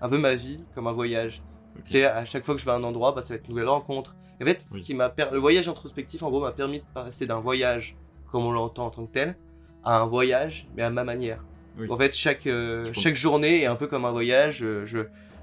[0.00, 1.42] un peu ma vie comme un voyage.
[1.76, 1.84] Ok.
[1.84, 3.44] Tu sais, à chaque fois que je vais à un endroit, bah, ça va être
[3.46, 4.16] une nouvelle rencontre.
[4.38, 7.26] Et en fait, ce qui m'a le voyage introspectif, en gros, m'a permis de passer
[7.26, 7.96] d'un voyage,
[8.30, 9.36] comme on l'entend en tant que tel,
[9.84, 11.44] à un voyage, mais à ma manière.
[11.78, 11.86] Oui.
[11.90, 14.58] En fait, chaque, euh, chaque journée est un peu comme un voyage.
[14.58, 15.00] Je, je,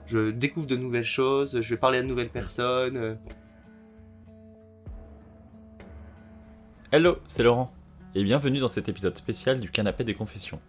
[0.08, 2.98] je découvre de nouvelles choses, je vais parler à de nouvelles personnes.
[2.98, 3.16] euh.
[6.92, 7.72] Hello, c'est Laurent,
[8.16, 10.60] et bienvenue dans cet épisode spécial du canapé des confessions.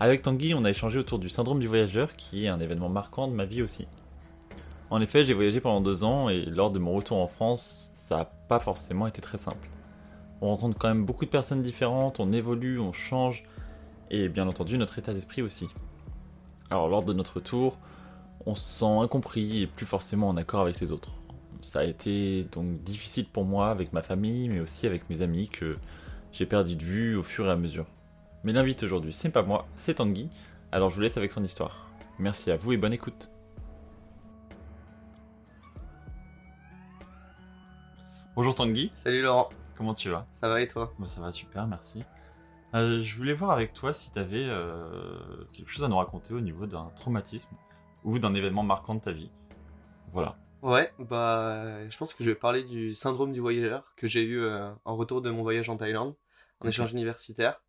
[0.00, 3.26] Avec Tanguy, on a échangé autour du syndrome du voyageur, qui est un événement marquant
[3.26, 3.88] de ma vie aussi.
[4.90, 8.18] En effet, j'ai voyagé pendant deux ans, et lors de mon retour en France, ça
[8.18, 9.68] n'a pas forcément été très simple.
[10.40, 13.42] On rencontre quand même beaucoup de personnes différentes, on évolue, on change,
[14.08, 15.66] et bien entendu notre état d'esprit aussi.
[16.70, 17.76] Alors lors de notre retour,
[18.46, 21.10] on se sent incompris et plus forcément en accord avec les autres.
[21.60, 25.48] Ça a été donc difficile pour moi avec ma famille, mais aussi avec mes amis
[25.48, 25.76] que
[26.30, 27.86] j'ai perdu de vue au fur et à mesure.
[28.44, 30.30] Mais l'invite aujourd'hui, c'est pas moi, c'est Tanguy,
[30.70, 31.90] alors je vous laisse avec son histoire.
[32.20, 33.32] Merci à vous et bonne écoute.
[38.36, 40.24] Bonjour Tanguy, Salut Laurent, comment tu vas?
[40.30, 40.94] Ça va et toi?
[40.98, 42.04] Moi ça va super, merci.
[42.74, 44.48] Euh, je voulais voir avec toi si tu avais
[45.52, 47.56] quelque chose à nous raconter au niveau d'un traumatisme
[48.04, 49.32] ou d'un événement marquant de ta vie.
[50.12, 50.36] Voilà.
[50.62, 54.40] Ouais, bah, je pense que je vais parler du syndrome du voyageur que j'ai eu
[54.40, 56.14] euh, en retour de mon voyage en Thaïlande,
[56.60, 57.60] en échange universitaire.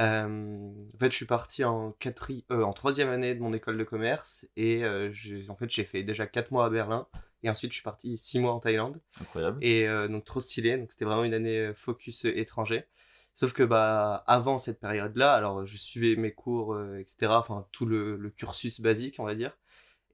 [0.00, 2.44] Euh, en fait, je suis parti en, quatri...
[2.50, 5.84] euh, en troisième année de mon école de commerce et euh, j'ai- en fait, j'ai
[5.84, 7.06] fait déjà quatre mois à Berlin
[7.42, 9.00] et ensuite je suis parti six mois en Thaïlande.
[9.20, 9.58] Incroyable.
[9.62, 12.84] Et donc trop stylé, donc c'était vraiment une année focus étranger.
[13.34, 17.38] Sauf que bah avant cette période-là, alors je suivais mes cours, etc.
[17.38, 19.56] Enfin tout le, le cursus basique, on va dire.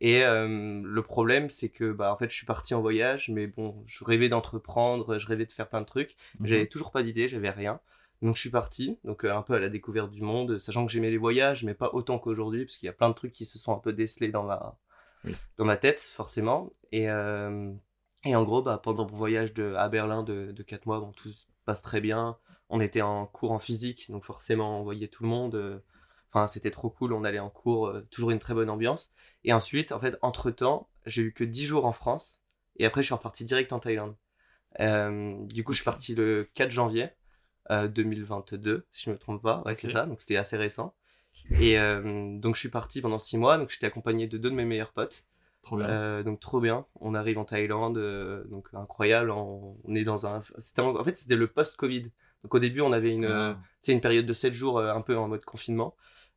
[0.00, 3.82] Et le problème, c'est que bah en fait je suis parti en voyage, mais bon,
[3.86, 6.48] je rêvais d'entreprendre, je rêvais de faire plein de trucs, mais Mhm.
[6.48, 7.80] j'avais toujours pas d'idée, j'avais rien.
[8.22, 10.92] Donc je suis parti, donc euh, un peu à la découverte du monde, sachant que
[10.92, 13.46] j'aimais les voyages, mais pas autant qu'aujourd'hui, parce qu'il y a plein de trucs qui
[13.46, 14.78] se sont un peu décelés dans ma
[15.24, 15.40] Oui.
[15.58, 16.72] dans ma tête, forcément.
[16.92, 17.72] Et euh,
[18.24, 21.12] et en gros, bah, pendant mon voyage de, à Berlin de, de 4 mois, bon,
[21.12, 22.38] tout se passe très bien.
[22.68, 25.54] On était en cours en physique, donc forcément, on voyait tout le monde.
[25.54, 25.80] euh,
[26.32, 29.10] Enfin, c'était trop cool, on allait en cours, euh, toujours une très bonne ambiance.
[29.44, 32.42] Et ensuite, en fait, entre-temps, j'ai eu que 10 jours en France,
[32.76, 34.16] et après, je suis reparti direct en Thaïlande.
[34.80, 37.10] Euh, du coup, je suis parti le 4 janvier
[37.70, 39.62] euh, 2022, si je me trompe pas.
[39.66, 40.94] Ouais, c'est ça, donc c'était assez récent.
[41.58, 44.54] Et euh, donc, je suis parti pendant 6 mois, donc j'étais accompagné de deux de
[44.54, 45.24] mes meilleurs potes.
[45.62, 45.88] Trop bien.
[45.88, 46.86] Euh, donc trop bien.
[47.00, 49.30] On arrive en Thaïlande, euh, donc incroyable.
[49.30, 50.40] On, on est dans un.
[50.58, 52.10] C'était en, en fait c'était le post-Covid.
[52.42, 55.02] Donc au début on avait une, euh, Ah, une période de 7 jours euh, un
[55.02, 55.94] peu en mode confinement.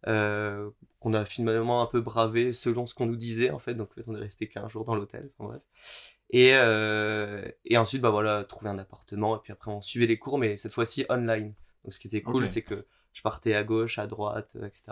[0.08, 0.70] Euh,
[1.00, 3.76] qu'on a finalement un peu bravé selon ce qu'on nous disait en fait.
[3.76, 5.32] Donc en fait, on est resté qu'un jour dans l'hôtel.
[5.38, 5.62] Enfin, bref.
[6.34, 10.18] Et, euh, et ensuite bah voilà trouver un appartement et puis après on suivait les
[10.18, 11.54] cours mais cette fois-ci online.
[11.84, 14.84] Donc ce qui était cool c'est que je partais à gauche, à droite, euh, etc.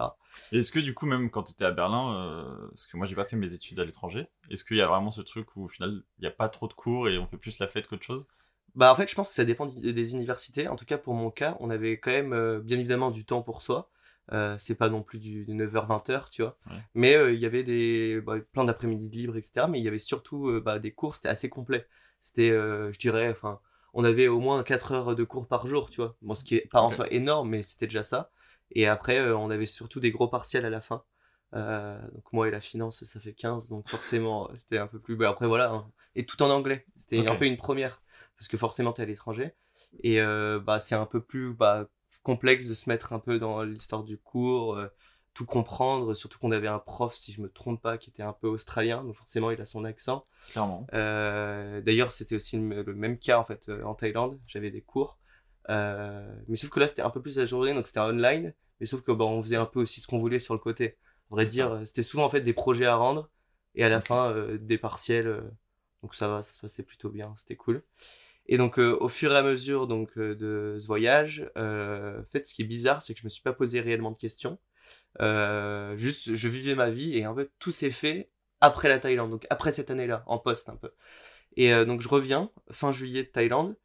[0.52, 3.08] Et est-ce que du coup, même quand tu étais à Berlin, euh, parce que moi
[3.08, 5.66] j'ai pas fait mes études à l'étranger, est-ce qu'il y a vraiment ce truc où
[5.66, 7.88] au final il n'y a pas trop de cours et on fait plus la fête
[7.88, 8.28] qu'autre chose?
[8.76, 10.68] Bah en fait je pense que ça dépend des universités.
[10.68, 13.42] En tout cas pour mon cas, on avait quand même euh, bien évidemment du temps
[13.42, 13.90] pour soi.
[14.34, 16.58] Euh, c'est pas non plus du 9h-20h, tu vois.
[16.68, 16.78] Ouais.
[16.94, 19.68] Mais euh, il y avait des bah, plein d'après-midi de libre, etc.
[19.68, 21.86] Mais il y avait surtout euh, bah, des cours, c'était assez complet.
[22.22, 23.60] C'était, je dirais, enfin,
[23.94, 26.16] on avait au moins 4 heures de cours par jour, tu vois.
[26.22, 26.94] Bon, ce qui est pas en Ok.
[26.94, 28.30] soi énorme, mais c'était déjà ça.
[28.72, 31.04] Et après, on avait surtout des gros partiels à la fin.
[31.52, 35.16] Donc moi et la finance, ça fait 15, donc forcément, c'était un peu plus...
[35.16, 35.72] bah, après, voilà.
[35.72, 35.92] hein.
[36.16, 36.86] Et tout en anglais.
[36.96, 38.02] C'était un peu une première.
[38.38, 39.54] Parce que forcément, t'es à l'étranger.
[40.04, 40.22] Et
[40.64, 41.88] bah, c'est un peu plus bah,
[42.24, 44.88] complexe de se mettre un peu dans l'histoire du cours, euh,
[45.34, 46.14] tout comprendre.
[46.14, 49.04] Surtout qu'on avait un prof, si je me trompe pas, qui était un peu australien.
[49.04, 50.24] Donc forcément, il a son accent.
[50.52, 50.86] Clairement.
[50.94, 54.40] Euh, D'ailleurs, c'était aussi le, le même cas en fait euh, en Thaïlande.
[54.48, 55.18] J'avais des cours,
[55.68, 58.54] mais sauf que là, c'était un peu plus la journée, donc c'était online.
[58.80, 60.96] Mais sauf que bah, on faisait un peu aussi ce qu'on voulait sur le côté.
[61.32, 63.30] À vrai dire, c'était souvent en fait des projets à rendre
[63.76, 65.44] et à la fin des partiels.
[66.02, 67.84] donc ça va, ça se passait plutôt bien, c'était cool.
[68.52, 72.26] Et donc euh, au fur et à mesure donc euh, de ce voyage, euh, en
[72.26, 74.60] fait, ce qui est bizarre, c'est que je me suis pas posé réellement de questions.
[75.96, 78.30] Juste, je vivais ma vie et en fait, tout s'est fait
[78.60, 80.92] après la Thaïlande, donc après cette année-là, en poste un peu.
[81.56, 83.76] Et donc je reviens fin juillet de Thaïlande.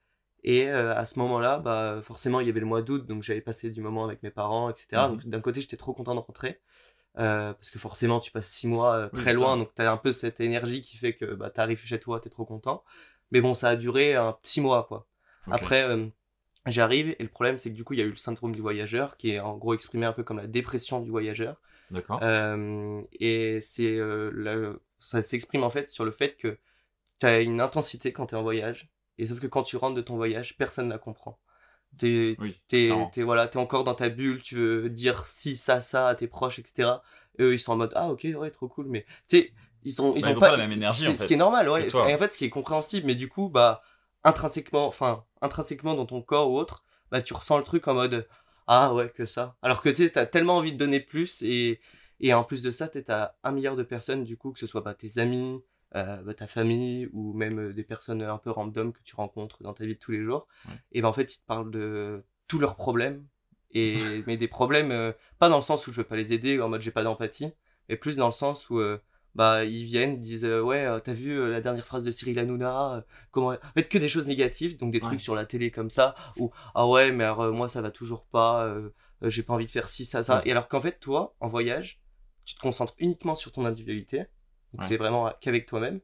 [0.43, 3.40] Et euh, à ce moment-là, bah, forcément, il y avait le mois d'août, donc j'avais
[3.40, 5.08] passé du moment avec mes parents, etc.
[5.08, 5.11] Mhm.
[5.11, 6.61] Donc d'un côté, j'étais trop content de rentrer.
[7.19, 9.56] euh, parce que forcément, tu passes six mois euh, très loin, ça.
[9.56, 12.20] donc tu as un peu cette énergie qui fait que bah, tu arrives chez toi,
[12.20, 12.85] tu es trop content.
[13.31, 15.06] Mais bon, ça a duré un petit mois, quoi.
[15.50, 16.06] Après, euh,
[16.67, 18.61] j'arrive, et le problème, c'est que du coup, il y a eu le syndrome du
[18.61, 21.61] voyageur, qui est en gros exprimé un peu comme la dépression du voyageur.
[21.90, 22.19] D'accord.
[22.23, 26.58] Euh, et c'est euh, ça s'exprime en fait sur le fait que
[27.20, 29.94] tu as une intensité quand tu es en voyage, et sauf que quand tu rentres
[29.94, 31.38] de ton voyage, personne ne la comprend.
[31.99, 32.61] T'es oui.
[32.69, 32.90] t'es
[33.23, 36.58] voilà, t'es encore dans ta bulle, tu veux dire si, ça, ça à tes proches,
[36.58, 36.90] etc.
[37.38, 38.87] Et eux, ils sont en mode, ah, ok, ouais, trop cool.
[38.87, 39.52] Mais, tu sais,
[39.87, 41.27] ils sont, ils Bah, ont ils ont pas, pas la même énergie, en fait, Ce
[41.27, 41.88] qui est normal, ouais.
[41.88, 43.06] Et en fait, ce qui est compréhensible.
[43.06, 43.83] Mais du coup, bah,
[44.25, 48.27] intrinsèquement, enfin, intrinsèquement dans ton corps ou autre, bah, tu ressens le truc en mode,
[48.67, 49.56] ah, ouais, que ça.
[49.62, 51.81] Alors que, tu sais, t'as tellement envie de donner plus et,
[52.21, 54.67] et en plus de ça, tu as un milliard de personnes, du coup, que ce
[54.67, 55.62] soit bah, tes amis,
[55.94, 59.62] euh, bah, ta famille ou même euh, des personnes un peu random que tu rencontres
[59.62, 60.49] dans ta vie de tous les jours.
[60.67, 60.75] Ouais.
[60.93, 63.25] Et ben en fait, ils te parlent de tous leurs problèmes.
[63.71, 66.61] Et, mais des problèmes, euh, pas dans le sens où je veux pas les aider,
[66.61, 67.53] en mode j'ai pas d'empathie,
[67.88, 69.03] mais plus dans le sens où euh,
[69.37, 72.11] bah, ils viennent, ils disent euh, Ouais, euh, t'as vu euh, la dernière phrase de
[72.11, 73.50] Cyril Hanouna comment...
[73.50, 75.05] En fait, que des choses négatives, donc des Ouais.
[75.05, 78.25] trucs sur la télé comme ça, ou Ah ouais, mais alors, moi ça va toujours
[78.27, 78.75] pas,
[79.23, 80.38] j'ai pas envie de faire ci, ça, ça.
[80.38, 80.43] Ouais.
[80.47, 82.00] Et alors qu'en fait, toi, en voyage,
[82.44, 84.25] tu te concentres uniquement sur ton individualité,
[84.73, 84.88] donc Ouais.
[84.88, 86.00] t'es vraiment qu'avec toi-même.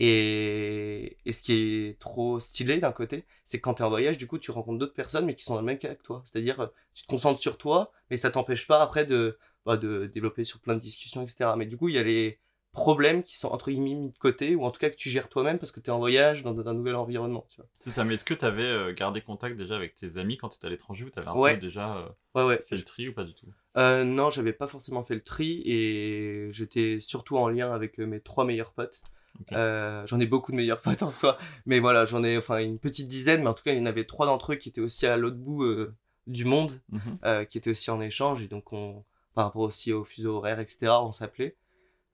[0.00, 4.16] Et, et ce qui est trop stylé d'un côté, c'est que quand t'es en voyage,
[4.18, 6.22] du coup, tu rencontres d'autres personnes, mais qui sont dans le même cas que toi.
[6.24, 10.44] C'est-à-dire, tu te concentres sur toi, mais ça t'empêche pas après de, bah, de développer
[10.44, 11.50] sur plein de discussions, etc.
[11.56, 12.38] Mais du coup, il y a les
[12.72, 15.28] problèmes qui sont entre guillemets mis de côté, ou en tout cas que tu gères
[15.28, 17.66] toi-même parce que t'es en voyage dans un nouvel environnement, tu vois.
[17.80, 20.56] C'est ça, mais est-ce que tu avais gardé contact déjà avec tes amis quand tu
[20.56, 21.54] étais à l'étranger ou tu avais un Ouais.
[21.54, 22.62] peu déjà euh, Ouais, ouais.
[22.66, 23.46] fait le tri ou pas du tout?
[23.76, 28.06] Euh, non, j'avais pas forcément fait le tri et j'étais surtout en lien avec euh,
[28.06, 29.02] mes trois meilleurs potes.
[29.52, 32.78] Euh, j'en ai beaucoup de meilleurs potes en soi, mais voilà, j'en ai enfin une
[32.78, 34.80] petite dizaine, mais en tout cas, il y en avait trois d'entre eux qui étaient
[34.80, 35.94] aussi à l'autre bout euh,
[36.26, 37.18] du monde, Mhm.
[37.24, 39.04] euh, qui étaient aussi en échange et donc on,
[39.34, 41.56] par rapport aussi au fuseau horaire, etc., on s'appelait.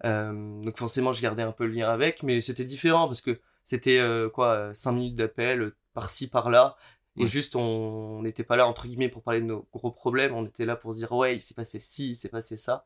[0.05, 3.41] Euh, donc forcément, je gardais un peu le lien avec, mais c'était différent parce que
[3.65, 6.77] c'était euh, quoi, 5 minutes d'appel euh, par-ci, par-là.
[7.17, 10.35] Et juste, on n'était pas là, entre guillemets, pour parler de nos gros problèmes.
[10.35, 12.85] On était là pour se dire, ouais, il s'est passé ci, il s'est passé ça.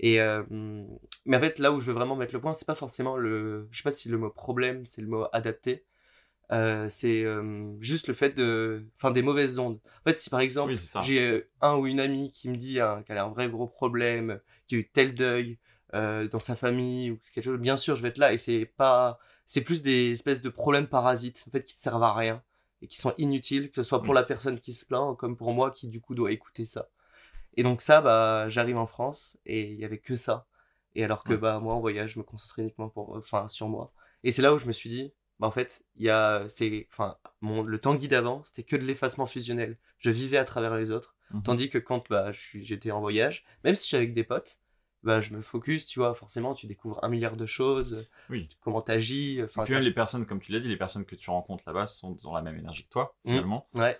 [0.00, 0.42] Et, euh,
[1.26, 3.68] mais en fait, là où je veux vraiment mettre le point, c'est pas forcément le.
[3.70, 5.84] Je sais pas si le mot problème, c'est le mot adapté.
[6.50, 8.86] Euh, c'est euh, juste le fait de.
[8.96, 9.80] Enfin, des mauvaises ondes.
[10.00, 12.80] En fait, si par exemple, Oui, j'ai euh, un ou une amie qui me dit
[12.80, 15.58] hein, qu'elle a un vrai gros problème, qui a eu tel deuil
[15.94, 18.32] euh, dans sa famille ou quelque chose, bien sûr, je vais être là.
[18.32, 19.18] Et c'est pas.
[19.46, 22.42] C'est plus des espèces de problèmes parasites, en fait, qui ne servent à rien
[22.82, 24.14] et qui sont inutiles, que ce soit pour Oui.
[24.14, 26.88] la personne qui se plaint comme pour moi qui, du coup, doit écouter ça.
[27.56, 30.46] Et donc, ça, bah, j'arrive en France et il y avait que ça.
[30.94, 33.92] Et alors que, bah, moi, en voyage, je me concentrais uniquement pour, enfin, sur moi.
[34.22, 36.86] Et c'est là où je me suis dit, bah, en fait, il y a, c'est,
[36.92, 39.76] enfin, mon, le Tanguy d'avant, c'était que de l'effacement fusionnel.
[39.98, 41.16] Je vivais à travers les autres.
[41.30, 41.42] Mhm.
[41.42, 44.58] Tandis que quand, bah, j'étais en voyage, même si j'étais avec des potes,
[45.02, 48.48] bah, je me focus, tu vois, forcément, tu découvres un milliard de choses, Oui.
[48.60, 51.16] comment t'agis, enfin, Et puis même les personnes, comme tu l'as dit, les personnes que
[51.16, 53.32] tu rencontres là-bas sont dans la même énergie que toi, Mhm.
[53.32, 53.68] finalement.
[53.74, 53.98] ouais,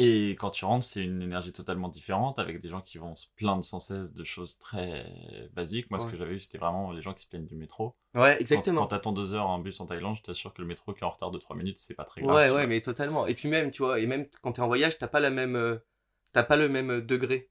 [0.00, 3.26] Et quand tu rentres, c'est une énergie totalement différente, avec des gens qui vont se
[3.34, 5.90] plaindre sans cesse de choses très basiques.
[5.90, 7.96] Moi, ce que j'avais eu, c'était vraiment les gens qui se plaignent du métro.
[8.14, 8.82] ouais, Quand- exactement.
[8.82, 11.04] Quand, t'attends deux heures en bus en Thaïlande, je t'assure que le métro qui est
[11.04, 12.36] en retard de 3 minutes, c'est pas très grave.
[12.36, 13.26] Ouais, tu ouais, mais totalement.
[13.26, 15.56] Et puis même, tu vois, et même quand t'es en voyage, t'as pas la même,
[15.56, 15.78] euh,
[16.32, 17.50] t'as pas le même euh, degré.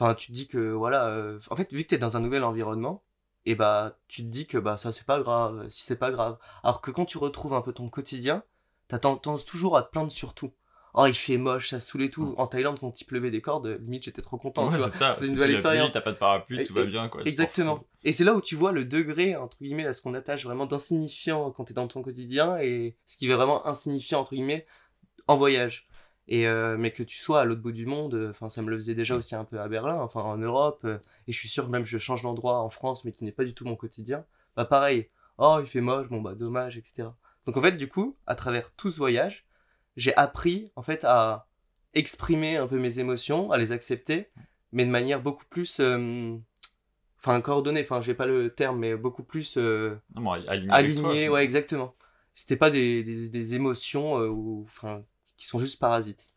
[0.00, 2.42] Enfin, tu te dis que voilà, euh, en fait, vu que t'es dans un nouvel
[2.42, 3.02] environnement,
[3.46, 6.38] et bah, tu te dis que bah ça c'est pas grave, si c'est pas grave.
[6.62, 8.42] Alors que quand tu retrouves un peu ton quotidien,
[8.88, 10.52] t'as tendance toujours à te plaindre sur tout.
[10.94, 12.34] Oh, il fait moche, ça saoule et tout.
[12.36, 14.66] En Thaïlande, quand il pleuvait des cordes, limite j'étais trop content.
[14.66, 14.90] Ouais, tu vois.
[14.90, 15.12] c'est ça.
[15.12, 15.92] C'est une nouvelle expérience.
[15.92, 17.22] T'as pas de parapluie, tout Et- va bien, quoi.
[17.24, 17.84] Exactement.
[18.02, 20.66] Et c'est là où tu vois le degré, entre guillemets, à ce qu'on attache vraiment
[20.66, 24.66] d'insignifiant quand t'es dans ton quotidien et ce qui est vraiment insignifiant, entre guillemets,
[25.28, 25.86] en voyage.
[26.32, 28.70] Et euh, mais que tu sois à l'autre bout du monde, euh, enfin ça me
[28.70, 31.48] le faisait déjà aussi un peu à Berlin, enfin en Europe, euh, et je suis
[31.48, 33.74] sûr que même je change d'endroit en France, mais qui n'est pas du tout mon
[33.76, 34.24] quotidien,
[34.56, 35.08] bah pareil,
[35.38, 37.08] oh il fait moche, bon bah dommage, etc.
[37.46, 39.44] Donc en fait du coup, à travers tout ce voyage,
[39.96, 41.48] j'ai appris en fait à
[41.94, 44.30] exprimer un peu mes émotions, à les accepter,
[44.70, 45.80] mais de manière beaucoup plus,
[47.20, 51.26] enfin coordonnée, enfin j'ai pas le terme, mais beaucoup plus euh, Non, mais aligné.
[51.26, 51.94] toi, ouais exactement.
[52.34, 55.02] C'était pas des, des, des émotions euh, ou, enfin,
[55.40, 56.28] qui sont juste parasites.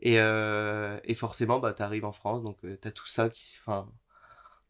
[0.00, 3.58] Et, euh, et forcément, bah t'arrives en France, donc euh, t'as tout ça qui,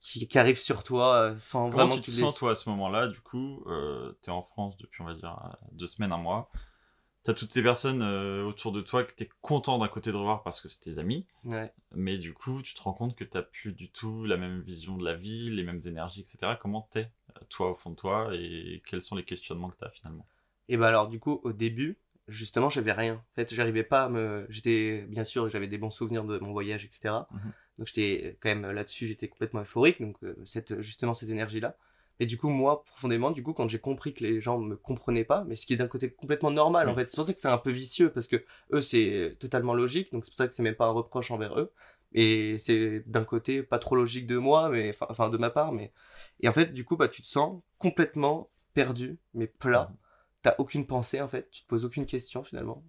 [0.00, 2.54] qui, qui arrive sur toi euh, sans Comment vraiment tu te tu sens, toi, à
[2.54, 6.18] ce moment-là Du coup, euh, t'es en France depuis, on va dire, deux semaines, un
[6.18, 6.50] mois.
[7.24, 10.42] T'as toutes ces personnes euh, autour de toi que t'es content d'un côté de revoir
[10.42, 11.26] parce que c'est tes amis.
[11.44, 11.72] Ouais.
[11.92, 14.96] Mais du coup, tu te rends compte que t'as plus du tout la même vision
[14.96, 16.52] de la vie, les mêmes énergies, etc.
[16.58, 17.10] Comment t'es,
[17.50, 20.26] toi, au fond de toi, et quels sont les questionnements que t'as finalement?
[20.70, 23.14] Et bah alors du coup au début, justement j'avais rien.
[23.14, 26.52] En fait j'arrivais pas à me, j'étais bien sûr j'avais des bons souvenirs de mon
[26.52, 27.26] voyage etc.
[27.32, 27.52] Mhm.
[27.78, 31.76] Donc j'étais quand même là-dessus j'étais complètement euphorique donc euh, cette justement cette énergie là.
[32.20, 35.24] Et du coup moi profondément du coup quand j'ai compris que les gens me comprenaient
[35.24, 36.96] pas, mais ce qui est d'un côté complètement normal en Mhm.
[36.98, 37.10] fait.
[37.10, 40.24] C'est pour ça que c'est un peu vicieux parce que eux c'est totalement logique donc
[40.24, 41.72] c'est pour ça que c'est même pas un reproche envers eux.
[42.12, 45.72] Et c'est d'un côté pas trop logique de moi mais enfin- enfin de ma part
[45.72, 45.92] mais
[46.40, 49.96] et en fait du coup bah tu te sens complètement perdu mais plat Mhm.
[50.42, 52.84] T'as aucune pensée en fait, tu te poses aucune question finalement.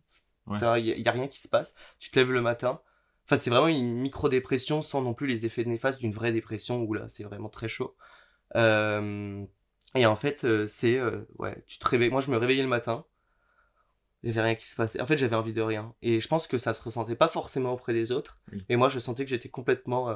[0.48, 0.58] Ouais.
[0.80, 1.76] Il y, a- y a rien qui se passe.
[2.00, 2.82] Tu te lèves le matin.
[3.26, 6.94] Enfin, c'est vraiment une micro-dépression sans non plus les effets néfastes d'une vraie dépression où
[6.94, 7.96] là, c'est vraiment très chaud.
[8.56, 9.46] Euh,
[9.96, 12.10] et en fait, euh, c'est, euh, ouais, tu te réveilles.
[12.10, 13.06] Moi, je me réveillais le matin.
[14.24, 15.00] Il y avait rien qui se passait.
[15.00, 15.94] En fait, j'avais envie de rien.
[16.02, 18.40] Et je pense que ça se ressentait pas forcément auprès des autres.
[18.52, 18.66] Oui.
[18.68, 20.10] Et moi, je sentais que j'étais complètement.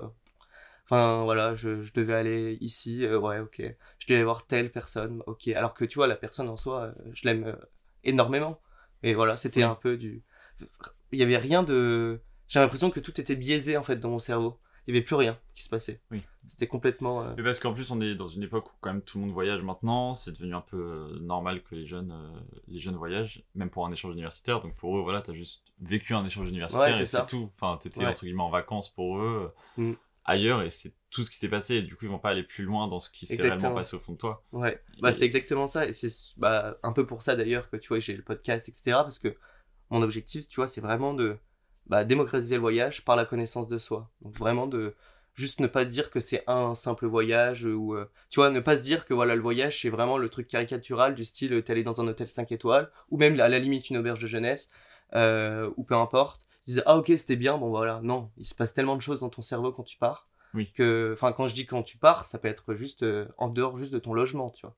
[0.85, 3.05] Enfin, voilà, je, je devais aller ici.
[3.05, 3.61] euh, ouais, ok.
[3.99, 5.23] Je devais voir telle personne.
[5.27, 5.47] Ok.
[5.49, 7.55] Alors que tu vois, la personne en soi, euh, je l'aime euh,
[8.03, 8.59] énormément.
[9.01, 10.23] Et voilà, c'était un peu du.
[11.11, 12.21] Il y avait rien de.
[12.47, 14.59] J'ai l'impression que tout était biaisé en fait dans mon cerveau.
[14.85, 16.01] Il y avait plus rien qui se passait.
[16.11, 16.21] Oui.
[16.45, 17.33] C'était complètement.
[17.37, 19.33] Mais parce qu'en plus, on est dans une époque où quand même tout le monde
[19.33, 20.13] voyage maintenant.
[20.13, 22.13] C'est devenu un peu normal que les jeunes,
[22.67, 24.61] les jeunes voyagent, même pour un échange universitaire.
[24.61, 27.49] Donc pour eux, voilà, t'as juste vécu un échange universitaire Ouais, et c'est tout.
[27.55, 28.07] Enfin, t'étais Ouais.
[28.07, 29.93] entre guillemets en vacances pour eux Mm.
[30.25, 31.75] Ailleurs et c'est tout ce qui s'est passé.
[31.75, 33.95] Et du coup, ils vont pas aller plus loin dans ce qui s'est réellement passé
[33.95, 34.43] au fond de toi.
[34.51, 35.85] Ouais, bah, c'est exactement ça.
[35.85, 38.83] Et c'est bah, un peu pour ça d'ailleurs que tu vois, j'ai le podcast, etc.
[39.03, 39.35] Parce que
[39.89, 41.37] mon objectif, tu vois, c'est vraiment de
[41.87, 44.09] bah, démocratiser le voyage par la connaissance de soi.
[44.21, 44.95] Donc vraiment de
[45.35, 48.77] juste ne pas dire que c'est un simple voyage ou euh, tu vois, ne pas
[48.77, 51.71] se dire que voilà, le voyage c'est vraiment le truc caricatural du style euh, t'es
[51.71, 54.69] allé dans un hôtel 5 étoiles ou même à la limite une auberge de jeunesse
[55.15, 56.41] euh, ou peu importe.
[56.65, 59.19] Tu disais ah ok c'était bien bon voilà non il se passe tellement de choses
[59.19, 60.71] dans ton cerveau quand tu pars Oui.
[60.73, 63.77] que enfin quand je dis quand tu pars ça peut être juste euh, en dehors
[63.77, 64.75] juste de ton logement tu vois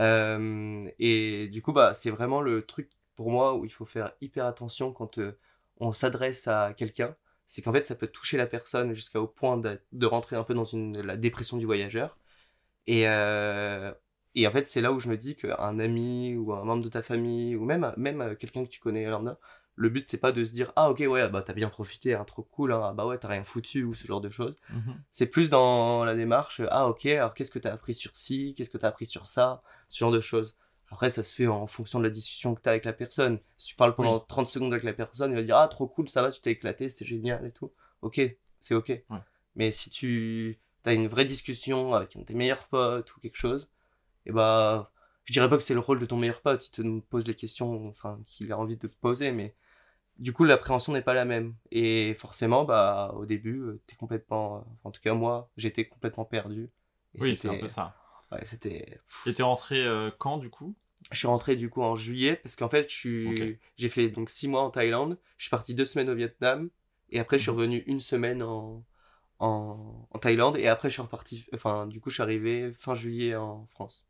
[0.00, 4.12] euh, et du coup, bah, c'est vraiment le truc pour moi où il faut faire
[4.20, 5.38] hyper attention quand euh,
[5.78, 7.14] on s'adresse à quelqu'un.
[7.46, 10.54] C'est qu'en fait, ça peut toucher la personne jusqu'au point de, de rentrer un peu
[10.54, 12.18] dans une, la dépression du voyageur.
[12.86, 13.02] Et,
[14.34, 16.88] et en fait, c'est là où je me dis qu'un ami ou un membre de
[16.88, 19.38] ta famille ou même, même quelqu'un que tu connais lambda,
[19.76, 22.24] le but c'est pas de se dire ah ok ouais bah t'as bien profité hein,
[22.24, 24.54] trop cool hein, ah bah ouais t'as rien foutu ou ce genre de choses
[25.10, 28.54] c'est plus dans la démarche, ah ok, alors qu'est-ce que tu as appris sur ci,
[28.56, 30.56] qu'est-ce que tu as appris sur ça, ce genre de choses.
[30.90, 33.38] Après, ça se fait en fonction de la discussion que tu as avec la personne.
[33.56, 36.08] Si tu parles pendant 30 secondes avec la personne, il va dire, ah trop cool,
[36.08, 37.72] ça va, tu t'es éclaté, c'est génial et tout.
[38.02, 38.20] Ok,
[38.60, 39.02] c'est ok.
[39.56, 43.36] Mais si tu as une vraie discussion avec un de tes meilleurs potes ou quelque
[43.36, 43.68] chose,
[44.26, 44.92] et bah,
[45.24, 47.34] je dirais pas que c'est le rôle de ton meilleur pote, il te pose les
[47.34, 49.54] questions, enfin, qu'il a envie de te poser, mais
[50.18, 51.54] du coup l'appréhension n'est pas la même.
[51.70, 56.24] Et forcément bah au début euh, t'es complètement euh, en tout cas moi j'étais complètement
[56.24, 56.70] perdu.
[57.14, 57.94] Et Oui, c'est un peu ça.
[58.32, 60.74] ouais, c'était Et t'es rentré euh, quand du coup?
[61.12, 64.62] Je suis rentré du coup en juillet parce qu'en fait j'ai fait donc six mois
[64.62, 65.18] en Thaïlande.
[65.36, 66.70] Je suis parti deux semaines au Vietnam.
[67.10, 67.56] Et après je suis Mhm.
[67.56, 68.84] revenu une semaine en
[69.40, 70.56] en, en Thaïlande.
[70.58, 74.06] Et après je suis reparti enfin du coup je suis arrivé fin juillet en France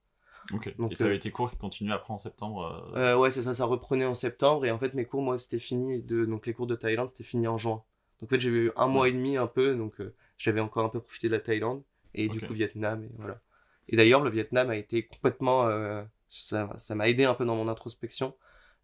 [0.79, 2.93] Donc, et t'avais euh, tes cours qui continuent après en septembre.
[2.95, 5.39] euh, Euh, ouais, c'est ça, ça reprenait en septembre et en fait mes cours, moi,
[5.39, 7.83] c'était fini de donc les cours de Thaïlande, c'était fini en juin.
[8.21, 9.95] Donc en fait, j'ai eu un mois et demi un peu, donc
[10.39, 11.83] j'avais encore un peu profité de la Thaïlande
[12.15, 13.41] et du coup Vietnam et voilà.
[13.89, 17.57] Et d'ailleurs, le Vietnam a été complètement, euh, ça, ça m'a aidé un peu dans
[17.57, 18.35] mon introspection,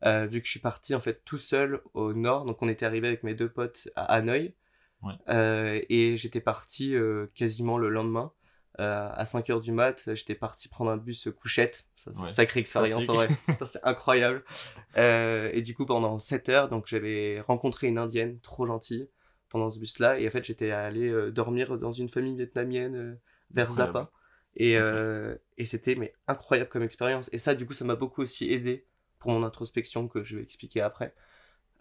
[0.04, 2.44] euh, vu que je suis parti en fait tout seul au nord.
[2.44, 4.54] Donc on était arrivé avec mes deux potes à Hanoï
[5.02, 5.14] Ouais.
[5.30, 6.94] Euh, et j'étais parti
[7.34, 8.32] quasiment le lendemain.
[8.80, 11.84] Euh, à 5h du mat, j'étais parti prendre un bus couchette.
[11.96, 12.32] Ça, c'est Ouais.
[12.32, 13.28] sacrée expérience en vrai.
[13.58, 14.42] Ça, c'est incroyable.
[14.96, 19.08] Euh, et du coup, pendant 7 heures, donc j'avais rencontré une indienne trop gentille
[19.50, 20.18] pendant ce bus-là.
[20.18, 23.14] Et en fait, j'étais allé euh, dormir dans une famille vietnamienne euh,
[23.50, 23.70] vers.
[23.70, 24.10] Zappa.
[24.56, 27.28] Et, euh, et c'était mais incroyable comme expérience.
[27.32, 28.86] Et ça, du coup, ça m'a beaucoup aussi aidé
[29.18, 31.14] pour mon introspection que je vais expliquer après.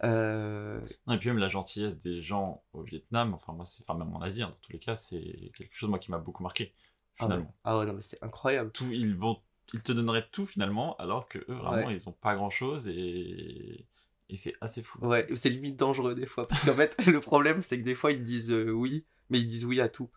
[0.02, 3.98] Euh, Non, et puis même la gentillesse des gens au Vietnam, enfin moi c'est, enfin
[3.98, 6.42] même en Asie, hein, dans tous les cas, c'est quelque chose moi qui m'a beaucoup
[6.42, 6.72] marqué
[7.20, 7.44] ah, ouais.
[7.64, 8.70] ah ouais, non, mais c'est incroyable.
[8.72, 9.38] Tout, ils vont,
[9.72, 13.86] ils te donneraient tout finalement, alors que eux vraiment ils ont pas grand chose et
[14.32, 14.98] et c'est assez fou.
[15.04, 16.46] Ouais, c'est limite dangereux des fois.
[16.46, 19.46] Parce qu'en fait, le problème, c'est que des fois, ils disent euh, oui, mais ils
[19.46, 20.08] disent oui à tout.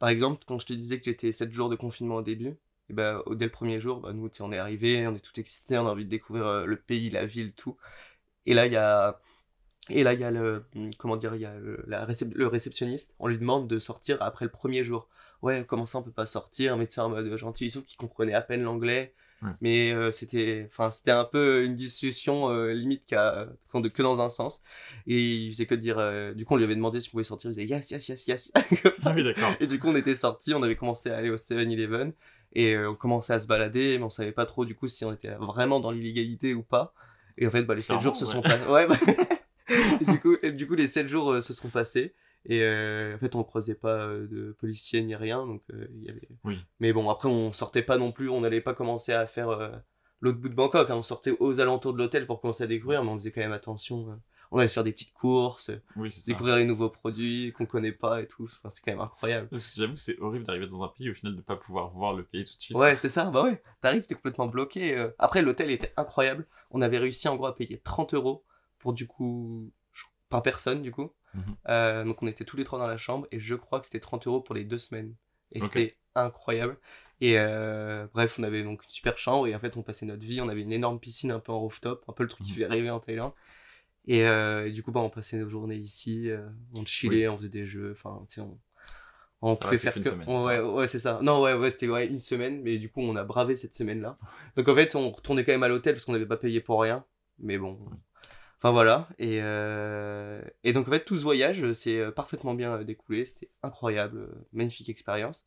[0.00, 2.56] Par exemple, quand je te disais que j'étais 7 jours de confinement au début,
[2.88, 5.38] et ben, au- dès le premier jour, bah, nous, on est arrivé, on est tout
[5.38, 7.76] excité, on a envie de découvrir euh, le pays, la ville, tout.
[8.46, 9.20] Et là, il y a.
[9.88, 10.64] Et là, il y a le.
[10.98, 13.14] Comment dire Il y a le, la récep- le réceptionniste.
[13.18, 15.08] On lui demande de sortir après le premier jour.
[15.42, 16.74] Ouais, comment ça, on peut pas sortir?
[16.74, 19.14] Un médecin en mode gentil, sauf qu'il comprenait à peine l'anglais.
[19.42, 19.48] Ouais.
[19.62, 23.46] Mais euh, c'était, enfin, c'était un peu une discussion euh, limite qu'en-
[23.82, 24.60] que dans un sens.
[25.06, 25.98] Et il faisait que de dire.
[25.98, 27.50] euh, du coup, on lui avait demandé si on pouvait sortir.
[27.50, 28.52] Il disait yes, yes, yes, yes.
[28.82, 29.10] Comme ça.
[29.10, 29.32] Ah oui.
[29.60, 32.12] Et du coup, on était sortis, on avait commencé à aller au 7-Eleven
[32.52, 35.12] et on commençait à se balader, mais on savait pas trop du coup si on
[35.12, 36.92] était vraiment dans l'illégalité ou pas.
[37.38, 38.66] Et en fait, bah, les 7 jours se sont passés.
[38.68, 38.96] Ouais, bah...
[40.00, 42.12] et du, coup, et du coup, les 7 jours se sont passés.
[42.46, 45.46] Et euh, en fait, on croisait pas euh, de policiers ni rien.
[45.46, 46.28] Donc, euh, il y avait...
[46.44, 46.58] Oui.
[46.80, 49.70] Mais bon, après, on sortait pas non plus, on n'allait pas commencer à faire euh,
[50.20, 50.88] l'autre bout de Bangkok.
[50.90, 50.94] hein.
[50.96, 53.52] On sortait aux alentours de l'hôtel pour commencer à découvrir, mais on faisait quand même
[53.52, 54.10] attention.
[54.10, 54.14] euh.
[54.52, 58.20] On allait se faire des petites courses, Oui découvrir les nouveaux produits qu'on connaît pas
[58.20, 58.44] et tout.
[58.44, 59.48] Enfin, c'est quand même incroyable.
[59.52, 62.44] J'avoue c'est horrible d'arriver dans un pays au final de pas pouvoir voir le pays
[62.44, 62.76] tout de suite.
[62.76, 63.62] Ouais, c'est ça, bah ouais.
[63.80, 65.08] T'arrives, t'es complètement bloqué.
[65.20, 66.48] Après, l'hôtel était incroyable.
[66.72, 68.42] On avait réussi en gros à payer 30 euros
[68.80, 69.70] pour du coup,
[70.28, 71.12] par personne du coup.
[71.34, 71.42] Mhm.
[71.68, 74.00] Euh, donc on était tous les trois dans la chambre et je crois que c'était
[74.00, 75.14] 30 euros pour les deux semaines.
[75.52, 76.76] Et c'était incroyable.
[77.20, 80.24] Et euh, bref, on avait donc une super chambre et en fait on passait notre
[80.24, 80.40] vie.
[80.40, 82.58] On avait une énorme piscine un peu en rooftop, un peu le truc qui Mhm.
[82.58, 83.32] fait rêver en Thaïlande.
[84.06, 86.30] Et, euh, et du coup, bah, on passait nos journées ici,
[86.74, 88.58] on chillait, on faisait des jeux, enfin, tu sais, on,
[89.42, 90.08] on pouvait restait faire que.
[90.08, 90.24] semaine.
[90.26, 91.20] on- ouais, ouais, c'est ça.
[91.22, 94.16] Non, ouais, ouais, c'était ouais, une semaine, mais du coup, on a bravé cette semaine-là.
[94.56, 96.80] Donc en fait, on retournait quand même à l'hôtel parce qu'on n'avait pas payé pour
[96.80, 97.04] rien.
[97.38, 97.78] Mais bon.
[98.62, 99.08] Enfin voilà.
[99.18, 103.24] Et, euh, et donc en fait, tout ce voyage s'est euh, parfaitement bien euh, découlé.
[103.24, 105.46] C'était incroyable, euh, magnifique expérience.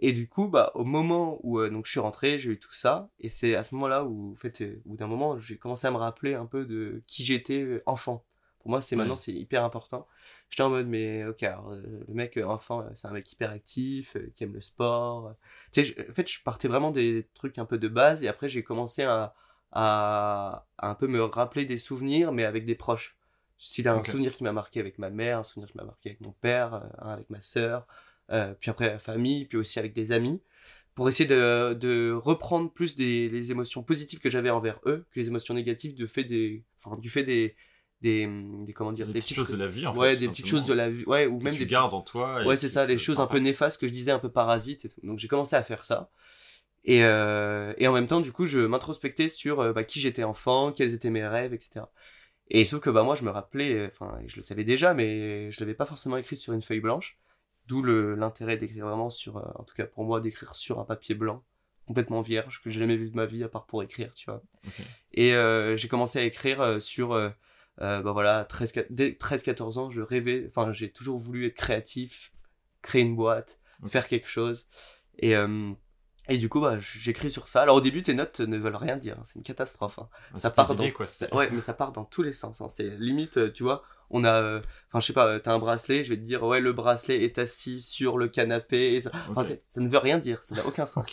[0.00, 2.72] Et du coup, bah, au moment où euh, donc, je suis rentré, j'ai eu tout
[2.72, 3.10] ça.
[3.20, 5.92] Et c'est à ce moment-là où, en fait, euh, bout d'un moment, j'ai commencé à
[5.92, 8.24] me rappeler un peu de qui j'étais euh, enfant.
[8.58, 10.08] Pour moi, c'est maintenant, c'est hyper important.
[10.50, 13.30] J'étais en mode, mais ok, alors, euh, le mec euh, enfant, euh, c'est un mec
[13.30, 15.34] hyper actif, euh, qui aime le sport.
[15.72, 18.24] Tu sais, en fait, je partais vraiment des trucs un peu de base.
[18.24, 19.34] Et après, j'ai commencé à,
[19.72, 23.16] à, à un peu me rappeler des souvenirs, mais avec des proches.
[23.60, 26.10] S'il a un souvenir qui m'a marqué avec ma mère, un souvenir qui m'a marqué
[26.10, 26.80] avec mon père, euh,
[27.12, 27.86] avec ma sœur,
[28.30, 30.40] euh, puis après la famille, puis aussi avec des amis,
[30.94, 35.18] pour essayer de, de reprendre plus des, les émotions positives que j'avais envers eux que
[35.20, 37.56] les émotions négatives de fait des, enfin, du fait des,
[38.00, 38.28] des,
[38.64, 39.98] des comment dire, Des, des petites choses de la vie, en fait.
[39.98, 42.44] ouais, des petites choses de la vie, ouais, ou même tu des gardes en toi.
[42.44, 44.88] Ouais, c'est ça, les choses un peu néfastes que je disais, un peu parasites et
[44.88, 45.00] tout.
[45.02, 46.10] Donc j'ai commencé à faire ça.
[46.84, 50.24] Et, euh, et en même temps, du coup, je m'introspectais sur euh, bah, qui j'étais
[50.24, 51.92] enfant, quels étaient mes rêves, etc.
[52.50, 55.50] Et sauf que bah, moi, je me rappelais, euh, enfin, je le savais déjà, mais
[55.50, 57.18] je l'avais pas forcément écrit sur une feuille blanche.
[57.66, 61.44] D'où l'intérêt d'écrire vraiment sur, en tout cas pour moi, d'écrire sur un papier blanc,
[61.86, 64.42] complètement vierge, que j'ai jamais vu de ma vie à part pour écrire, tu vois.
[65.12, 67.28] Et euh, j'ai commencé à écrire sur, euh,
[67.76, 72.32] bah voilà, 13, quat- dès 13-14 ans, je rêvais, enfin, j'ai toujours voulu être créatif,
[72.80, 74.66] créer une boîte, faire quelque chose.
[75.18, 75.72] Et, euh,
[76.28, 77.62] et du coup, bah, j'écris sur ça.
[77.62, 79.98] Alors au début, tes notes ne veulent rien dire, hein, c'est une catastrophe.
[79.98, 80.08] hein.
[80.34, 81.06] Ah, Ça part dans- quoi.
[81.32, 82.60] Ouais, mais ça part dans tous les sens.
[82.60, 82.68] hein.
[82.68, 85.58] C'est limite, euh, tu vois, on a, euh, enfin, je sais pas, euh, t'as un
[85.58, 88.94] bracelet, je vais te dire, ouais, le bracelet est assis sur le canapé.
[88.94, 89.44] Et ça, enfin,
[89.76, 91.06] ne veut rien dire, ça n'a aucun sens.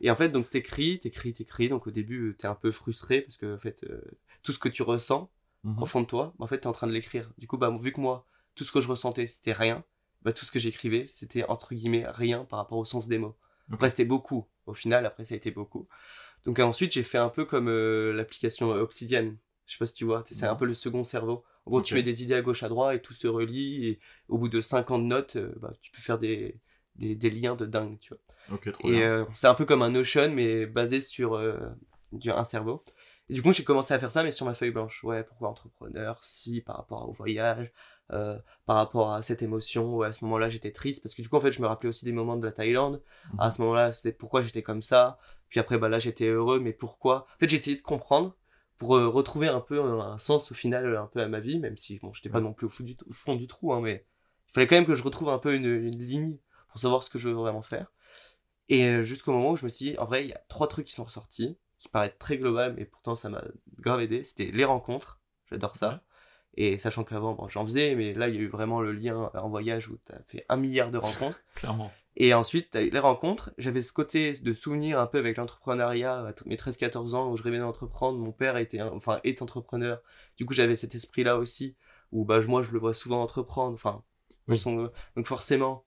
[0.00, 1.68] Et en fait, donc t'écris, t'écris, t'écris.
[1.68, 4.00] Donc au début, t'es un peu frustré parce que en fait, euh,
[4.42, 5.30] tout ce que tu ressens
[5.64, 5.80] Mhm.
[5.82, 7.30] au fond de toi, en fait, t'es en train de l'écrire.
[7.38, 9.84] Du coup, bah, vu que moi, tout ce que je ressentais, c'était rien,
[10.22, 13.36] bah, tout ce que j'écrivais, c'était entre guillemets rien par rapport au sens des mots.
[13.70, 14.46] Après, c'était beaucoup.
[14.66, 15.88] Au final, après, ça a été beaucoup.
[16.44, 19.34] Donc ensuite, j'ai fait un peu comme euh, l'application Obsidian.
[19.66, 21.44] Je sais pas si tu vois, c'est un peu le second cerveau.
[21.66, 24.00] En gros, tu mets des idées à gauche, à droite, et tout se relie, et
[24.28, 26.60] au bout de 50 notes, euh, bah, tu peux faire des,
[26.96, 28.20] des, des liens de dingue, tu vois.
[28.72, 31.58] Trop Et euh, c'est un peu comme un Notion, mais basé sur euh,
[32.12, 32.84] du- un cerveau.
[33.28, 35.04] Et du coup, j'ai commencé à faire ça, mais sur ma feuille blanche.
[35.04, 36.22] Ouais, pourquoi entrepreneur?
[36.22, 37.72] Si, par rapport au voyage,
[38.12, 39.96] euh, par rapport à cette émotion.
[39.96, 41.88] Ouais, à ce moment-là, j'étais triste, parce que du coup, en fait, je me rappelais
[41.88, 43.02] aussi des moments de la Thaïlande.
[43.32, 43.40] Mhm.
[43.40, 45.18] À ce moment-là, c'était pourquoi j'étais comme ça.
[45.48, 47.26] Puis après, bah là, j'étais heureux, mais pourquoi?
[47.36, 48.36] En fait, j'ai essayé de comprendre
[48.78, 51.58] pour euh, retrouver un peu un, un sens au final, un peu à ma vie,
[51.58, 53.80] même si, bon, j'étais pas non plus au, fond du, au fond du trou, hein,
[53.80, 54.06] mais
[54.48, 57.10] il fallait quand même que je retrouve un peu une, une ligne pour savoir ce
[57.10, 57.92] que je veux vraiment faire.
[58.68, 60.68] Et euh, jusqu'au moment où je me suis dit, en vrai, il y a trois
[60.68, 63.44] trucs qui sont ressortis, qui paraissent très global, mais pourtant ça m'a
[63.78, 64.24] grave aidé.
[64.24, 65.20] C'était les rencontres,
[65.50, 66.02] j'adore ça.
[66.54, 69.30] Et sachant qu'avant, bon, j'en faisais, mais là, il y a eu vraiment le lien
[69.34, 71.40] en voyage où tu as fait un milliard de rencontres.
[71.54, 71.90] Clairement.
[72.16, 73.52] Et ensuite, eu les rencontres.
[73.56, 77.42] J'avais ce côté de souvenir un peu avec l'entrepreneuriat à mes 13-14 ans où je
[77.42, 78.18] rêvais d'entreprendre.
[78.18, 80.02] Mon père était, enfin, est entrepreneur.
[80.36, 81.74] Du coup, j'avais cet esprit-là aussi
[82.10, 83.72] où, bah, moi, je le vois souvent entreprendre.
[83.72, 84.04] Enfin,
[84.46, 84.58] Oui.
[84.58, 85.86] son- donc forcément,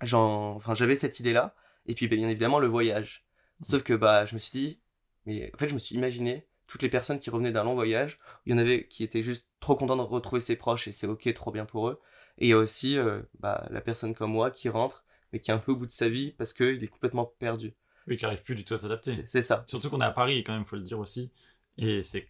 [0.00, 1.54] j'en, enfin, j'avais cette idée-là.
[1.86, 3.24] Et puis, bah, bien évidemment, le voyage.
[3.62, 4.80] Sauf que, bah, je me suis dit,
[5.26, 8.18] mais en fait, je me suis imaginé toutes les personnes qui revenaient d'un long voyage.
[8.46, 11.06] Il y en avait qui étaient juste trop contents de retrouver ses proches et c'est
[11.06, 12.00] ok, trop bien pour eux.
[12.38, 15.50] Et il y a aussi, euh, bah, la personne comme moi qui rentre mais qui
[15.50, 17.74] est un peu au bout de sa vie parce qu'il est complètement perdu.
[18.06, 19.14] Oui, qui arrive plus du tout à s'adapter.
[19.14, 19.64] C'est- C'est ça.
[19.68, 21.30] Surtout qu'on est à Paris, quand même, faut le dire aussi.
[21.78, 22.28] Et c'est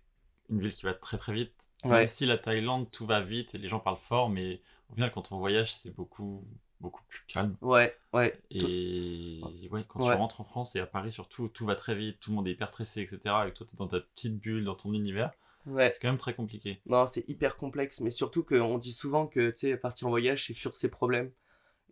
[0.51, 1.53] une ville qui va très très vite.
[1.85, 1.91] Ouais.
[1.91, 5.11] Même si la Thaïlande, tout va vite et les gens parlent fort, mais au final,
[5.13, 6.45] quand on voyage, c'est beaucoup,
[6.83, 7.57] beaucoup plus calme.
[7.63, 8.39] Ouais, ouais.
[8.51, 9.41] Et
[9.71, 10.11] ouais, quand Ouais.
[10.13, 12.49] tu rentres en France et à Paris surtout, tout va très vite, tout le monde
[12.49, 13.21] est hyper stressé, etc.
[13.49, 15.33] Et toi, tu es dans ta petite bulle, dans ton univers.
[15.65, 15.91] Ouais.
[15.93, 16.81] C'est quand même très compliqué.
[16.87, 20.45] Non, c'est hyper complexe, mais surtout qu'on dit souvent que, tu sais, partir en voyage,
[20.47, 21.31] c'est fuir ses problèmes.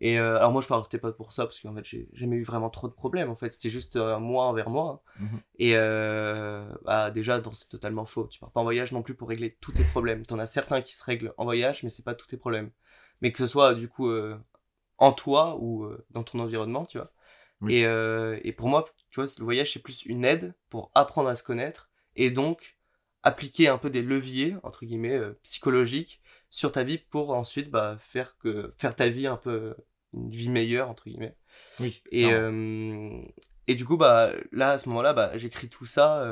[0.02, 2.42] Et euh, alors moi, je partais pas pour ça, parce qu'en fait, j'ai jamais eu
[2.42, 3.52] vraiment trop de problèmes, en fait.
[3.52, 5.02] C'était juste euh, moi envers moi.
[5.20, 5.40] Mhm.
[5.58, 8.26] Et euh, bah, déjà, c'est totalement faux.
[8.26, 10.22] Tu pars pas en voyage non plus pour régler tous tes problèmes.
[10.26, 12.70] T'en as certains qui se règlent en voyage, mais c'est pas tous tes problèmes.
[13.20, 14.10] Mais que ce soit, du coup,
[15.00, 17.10] en toi ou euh, dans ton environnement, tu vois.
[17.62, 17.74] Oui.
[17.74, 21.28] Et, euh, et pour moi, tu vois, le voyage, c'est plus une aide pour apprendre
[21.28, 22.78] à se connaître et donc
[23.22, 27.96] appliquer un peu des leviers, entre guillemets, euh, psychologiques sur ta vie pour ensuite bah,
[27.98, 29.74] faire, que, faire ta vie un peu
[30.14, 31.36] une vie meilleure, entre guillemets.
[31.80, 32.02] Oui.
[32.10, 33.20] Et, euh,
[33.66, 36.26] et du coup, bah, là, à ce moment-là, bah, j'écris tout ça,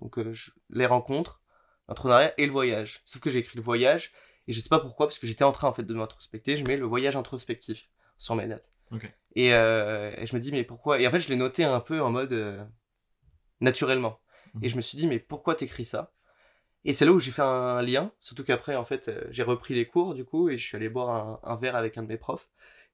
[0.00, 1.42] donc je- les rencontres,
[1.88, 3.00] l'entrepreneuriat et le voyage.
[3.04, 4.12] Sauf que j'ai écrit le voyage,
[4.48, 6.64] Et je sais pas pourquoi, parce que j'étais en train en fait de m'introspecter, je
[6.64, 8.64] mets le voyage introspectif sur mes notes.
[9.36, 11.00] Et, euh, et je me dis, mais pourquoi?
[11.00, 12.64] Et en fait, je l'ai noté un peu en mode euh,
[13.60, 14.18] naturellement.
[14.54, 14.64] Mhm.
[14.64, 16.12] Et je me suis dit, mais pourquoi t'écris ça?
[16.84, 19.74] Et c'est là où j'ai fait un lien, surtout qu'après, en fait, euh, j'ai repris
[19.74, 22.08] les cours du coup, et je suis allé boire un, un verre avec un de
[22.08, 22.48] mes profs.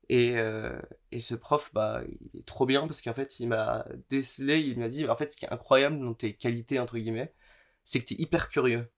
[0.08, 0.78] Et, euh,
[1.12, 4.78] et ce prof, bah, il est trop bien parce qu'en fait, il m'a décelé, il
[4.78, 7.32] m'a dit, en fait, ce qui est incroyable dans tes qualités, entre guillemets,
[7.84, 8.90] c'est que t'es hyper curieux.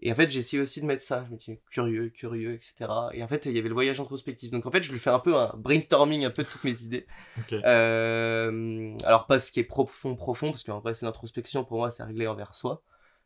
[0.00, 1.24] Et en fait, j'ai essayé aussi de mettre ça.
[1.26, 2.90] Je me dis curieux, curieux, etc.
[3.12, 4.50] Et en fait, il y avait le voyage introspectif.
[4.50, 6.82] Donc en fait, je lui fais un peu un brainstorming un peu de toutes mes
[6.82, 7.06] idées.
[7.64, 11.90] Euh, alors pas ce qui est profond, profond, parce qu'en vrai, c'est l'introspection pour moi,
[11.90, 12.82] c'est réglé envers soi.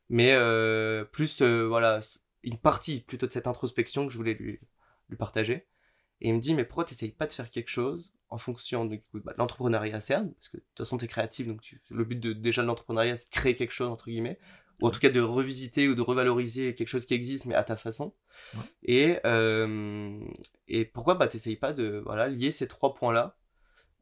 [0.08, 2.00] Mais euh, plus, euh, voilà,
[2.42, 4.60] une partie plutôt de cette introspection que je voulais lui,
[5.08, 5.66] lui partager.
[6.20, 9.00] Et il me dit, mais pourquoi t'essayes pas de faire quelque chose en fonction du
[9.00, 12.04] coup, bah, de l'entrepreneuriat CERN Parce que de toute façon, t'es créatif, donc tu, le
[12.04, 14.38] but de, déjà de l'entrepreneuriat, c'est de créer quelque chose, entre guillemets
[14.80, 17.64] ou en tout cas de revisiter ou de revaloriser quelque chose qui existe mais à
[17.64, 18.14] ta façon.
[18.54, 18.60] Ouais.
[18.82, 20.20] Et, euh,
[20.68, 23.36] et pourquoi bah, t'essayes pas de voilà, lier ces trois points-là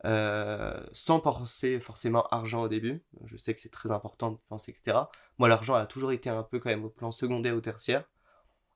[0.05, 3.03] euh, sans penser forcément argent au début.
[3.25, 4.99] Je sais que c'est très important de penser, etc.
[5.39, 8.05] Moi, l'argent a toujours été un peu quand même au plan secondaire ou tertiaire.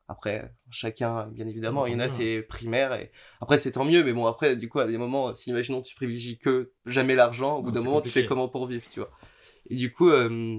[0.09, 4.03] Après, chacun, bien évidemment, il y en a, c'est primaire, et après, c'est tant mieux,
[4.03, 7.59] mais bon, après, du coup, à des moments, si imaginons tu privilégies que jamais l'argent,
[7.59, 9.13] au bout d'un moment, tu fais comment pour vivre, tu vois.
[9.69, 10.59] Et du coup, euh,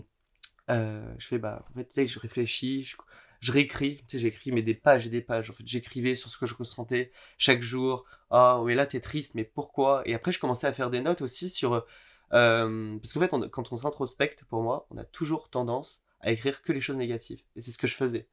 [0.72, 2.98] euh, je fais, bah, en fait, tu sais, je réfléchis, je,
[3.42, 5.50] je réécris, tu sais, j'écris, mais des pages et des pages.
[5.50, 8.06] En fait, j'écrivais sur ce que je ressentais chaque jour.
[8.30, 10.04] Ah, mais là, t'es triste, mais pourquoi?
[10.06, 11.86] Et après, je commençais à faire des notes aussi sur.
[12.34, 16.32] Euh, parce qu'en fait, on- quand on s'introspecte, pour moi, on a toujours tendance à
[16.32, 17.42] écrire que les choses négatives.
[17.56, 18.28] Et c'est ce que je faisais.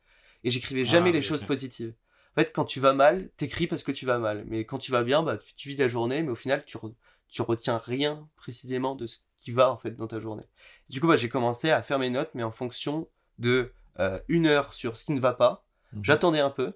[0.44, 1.94] Et j'écrivais jamais Ah, les oui, choses positives.
[2.37, 4.44] En fait, quand tu vas mal, t'écris parce que tu vas mal.
[4.46, 6.77] Mais quand tu vas bien, bah, tu, tu vis ta journée, mais au final, tu,
[6.79, 6.94] re-
[7.29, 10.45] tu retiens rien précisément de ce qui va, en fait, dans ta journée.
[10.88, 14.47] Du coup, bah, j'ai commencé à faire mes notes, mais en fonction de euh, une
[14.47, 15.67] heure sur ce qui ne va pas.
[15.93, 16.05] Mhm.
[16.05, 16.75] J'attendais un peu.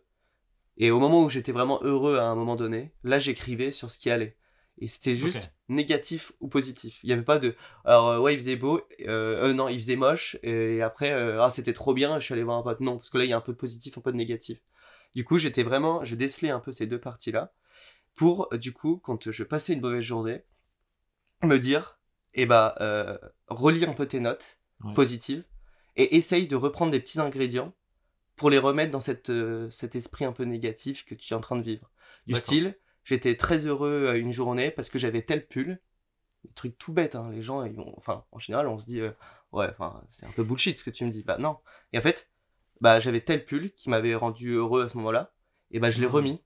[0.76, 3.98] Et au moment où j'étais vraiment heureux à un moment donné, là, j'écrivais sur ce
[3.98, 4.36] qui allait.
[4.78, 7.00] Et c'était juste négatif ou positif.
[7.02, 7.54] Il n'y avait pas de.
[7.84, 8.80] Alors, euh, ouais, il faisait beau.
[9.06, 10.36] Euh, euh, non, il faisait moche.
[10.42, 12.18] Et après, ah, c'était trop bien.
[12.18, 12.80] Je suis allé voir un pote.
[12.80, 14.58] Non, parce que là, il y a un peu de positif, un peu de négatif.
[15.14, 16.04] Du coup, j'étais vraiment.
[16.04, 17.52] Je décelais un peu ces deux parties-là.
[18.14, 20.44] Pour, euh, du coup, quand je passais une mauvaise journée,
[21.42, 21.98] me dire,
[22.34, 24.94] eh bah, euh, relis un peu tes notes Ouais.
[24.94, 25.44] positives
[25.96, 27.72] et essaye de reprendre des petits ingrédients
[28.36, 31.40] pour les remettre dans cette, euh, cet esprit un peu négatif que tu es en
[31.40, 31.90] train de vivre.
[32.26, 35.80] Du style, j'étais très heureux une journée parce que j'avais tel pull.
[36.44, 37.30] Des trucs tout bêtes, hein.
[37.30, 39.12] les gens, ils vont, enfin, en général, on se dit, euh,
[39.52, 41.22] ouais, enfin, c'est un peu bullshit ce que tu me dis.
[41.22, 41.58] Bah non.
[41.92, 42.32] Et en fait,
[42.80, 45.32] bah j'avais tel pull qui m'avait rendu heureux à ce moment-là,
[45.70, 46.12] et bah je l'ai Mhm.
[46.12, 46.42] remis.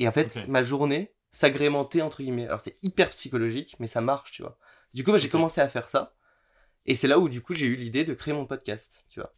[0.00, 2.46] Et en fait, ma journée s'agrémentait entre guillemets.
[2.46, 4.58] Alors c'est hyper psychologique, mais ça marche, tu vois.
[4.94, 6.14] Du coup, bah, j'ai commencé à faire ça.
[6.86, 9.32] Et c'est là où du coup j'ai eu l'idée de créer mon podcast, tu vois.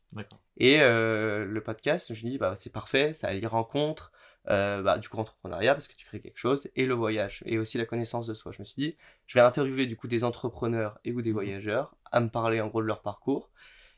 [0.57, 4.13] Et euh, le podcast, je me dis bah c'est parfait, ça allie rencontre,
[4.49, 7.59] euh, bah, du coup entrepreneuriat parce que tu crées quelque chose et le voyage et
[7.59, 8.53] aussi la connaissance de soi.
[8.53, 8.97] Je me suis dit
[9.27, 11.35] je vais interviewer du coup des entrepreneurs et ou des Mhm.
[11.35, 13.51] voyageurs à me parler en gros de leur parcours.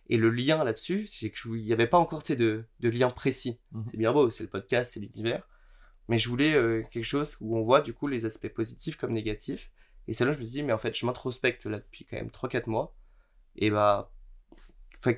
[0.08, 3.10] Et le lien là-dessus, c'est que je- il n'y avait pas encore de, de lien
[3.10, 3.58] précis.
[3.72, 3.84] Mhm.
[3.90, 5.46] C'est bien beau, c'est le podcast, c'est l'univers.
[6.08, 9.12] Mais je voulais euh, quelque chose où on voit du coup les aspects positifs comme
[9.12, 9.70] négatifs.
[10.08, 12.04] Et c'est là que je me suis dit, mais en fait, je m'introspecte là depuis
[12.04, 12.94] quand même 3-4 mois.
[13.56, 14.12] Et bah,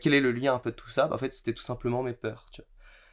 [0.00, 1.06] quel est le lien un peu de tout ça?
[1.08, 2.46] Bah, En fait, c'était tout simplement mes peurs.
[2.52, 2.68] tu vois.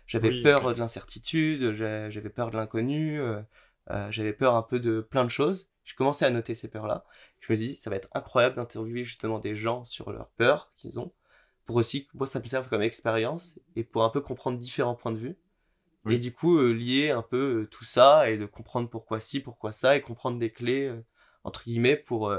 [0.07, 3.41] J'avais Oui, peur de l'incertitude, j'avais peur de l'inconnu, euh,
[3.91, 5.69] euh, j'avais peur un peu de plein de choses.
[5.85, 7.05] Je commençais à noter ces peurs-là.
[7.39, 10.99] Je me dis, ça va être incroyable d'interviewer justement des gens sur leurs peurs qu'ils
[10.99, 11.13] ont,
[11.65, 14.95] pour aussi que moi ça me serve comme expérience et pour un peu comprendre différents
[14.95, 15.37] points de vue.
[16.05, 16.15] Oui.
[16.15, 19.39] Et du coup, euh, lier un peu euh, tout ça et de comprendre pourquoi ci,
[19.39, 21.03] pourquoi ça, et comprendre des clés, euh,
[21.43, 22.33] entre guillemets, pour,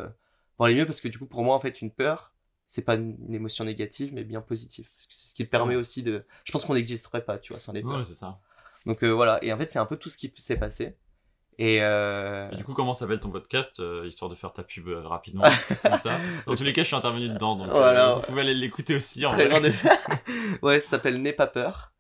[0.56, 0.86] pour aller mieux.
[0.86, 2.32] Parce que du coup, pour moi, en fait, une peur,
[2.66, 4.88] c'est pas une, émotion négative, mais bien positive.
[4.94, 6.24] Parce que c'est ce qui permet aussi de.
[6.44, 7.98] Je pense qu'on n'existerait pas, tu vois, sans les peurs.
[7.98, 8.40] Ouais, c'est ça.
[8.86, 9.42] Donc voilà.
[9.42, 10.96] Et en fait, c'est un peu tout ce qui s'est passé.
[11.58, 12.50] Et, euh...
[12.50, 15.44] Et du coup, comment s'appelle ton podcast euh, Histoire de faire ta pub euh, rapidement,
[15.82, 16.18] comme ça?
[16.46, 18.14] Dans tous les cas, je suis intervenu dedans, donc Voilà.
[18.14, 19.24] vous pouvez aller l'écouter aussi.
[19.24, 19.72] En très vrai.
[20.62, 21.92] ouais, ça s'appelle N'aie pas peur.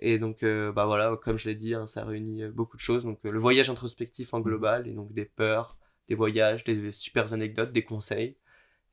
[0.00, 2.82] Et donc, euh, bah voilà, comme je l'ai dit, hein, ça réunit euh, beaucoup de
[2.82, 3.04] choses.
[3.04, 7.32] Donc, euh, le voyage introspectif en global, et donc des peurs, des voyages, des super
[7.32, 8.36] anecdotes, des conseils,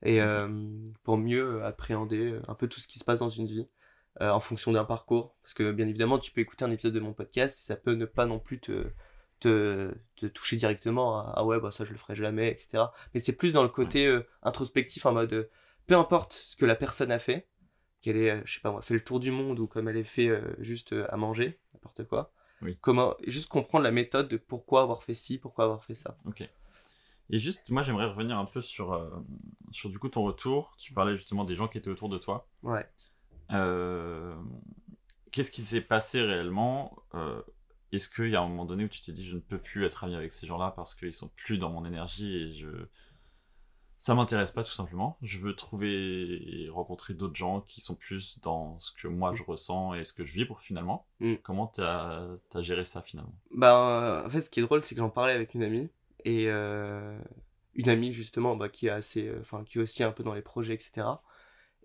[0.03, 0.47] et euh,
[1.03, 3.67] pour mieux appréhender un peu tout ce qui se passe dans une vie
[4.19, 5.35] en fonction d'un parcours.
[5.41, 7.93] Parce que bien évidemment, tu peux écouter un épisode de mon podcast, et ça peut
[7.93, 8.91] ne pas non plus te,
[9.39, 11.19] te, te toucher directement.
[11.19, 12.85] à, ah ouais, bah ça je le ferai jamais, etc.
[13.13, 15.49] Mais c'est plus dans le côté introspectif en mode,
[15.87, 17.47] peu importe ce que la personne a fait,
[18.01, 19.97] qu'elle ait, euh, je sais pas moi, fait le tour du monde ou comme elle
[19.97, 22.31] ait fait euh, juste euh, à manger, n'importe quoi.
[22.61, 22.77] Oui.
[22.81, 26.17] Comment, juste comprendre la méthode de pourquoi avoir fait ci, pourquoi avoir fait ça.
[26.25, 26.47] Ok.
[27.29, 29.09] Et juste, moi, j'aimerais revenir un peu sur, euh,
[29.71, 30.75] sur du coup ton retour.
[30.77, 32.47] Tu parlais justement des gens qui étaient autour de toi.
[32.61, 32.85] Ouais.
[33.51, 34.35] Euh,
[35.31, 36.93] Qu'est-ce qui s'est passé réellement
[37.91, 39.85] est-ce qu'il y a un moment donné où tu t'es dit je ne peux plus
[39.85, 42.67] être ami avec ces gens-là parce qu'ils sont plus dans mon énergie et je
[44.01, 45.19] ça m'intéresse pas tout simplement.
[45.21, 49.43] Je veux trouver et rencontrer d'autres gens qui sont plus dans ce que moi je
[49.43, 51.05] ressens et ce que je vibre finalement.
[51.19, 51.35] Mm.
[51.43, 53.35] Comment t'as as géré ça finalement?
[53.51, 55.87] Bah, en fait, ce qui est drôle, c'est que j'en parlais avec une amie
[56.25, 57.15] et euh,
[57.75, 60.33] une amie justement bah, qui est assez, euh, enfin qui est aussi un peu dans
[60.33, 61.05] les projets, etc.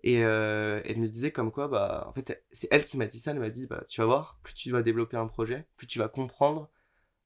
[0.01, 3.19] Et euh, elle me disait comme quoi, bah, en fait, c'est elle qui m'a dit
[3.19, 3.29] ça.
[3.29, 5.99] Elle m'a dit, bah, tu vas voir, plus tu vas développer un projet, plus tu
[5.99, 6.67] vas comprendre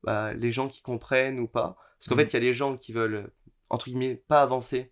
[0.03, 1.77] bah, les gens qui comprennent ou pas.
[1.97, 2.21] Parce qu'en Mhm.
[2.23, 3.31] fait, il y a les gens qui veulent
[3.71, 4.91] entre guillemets pas avancer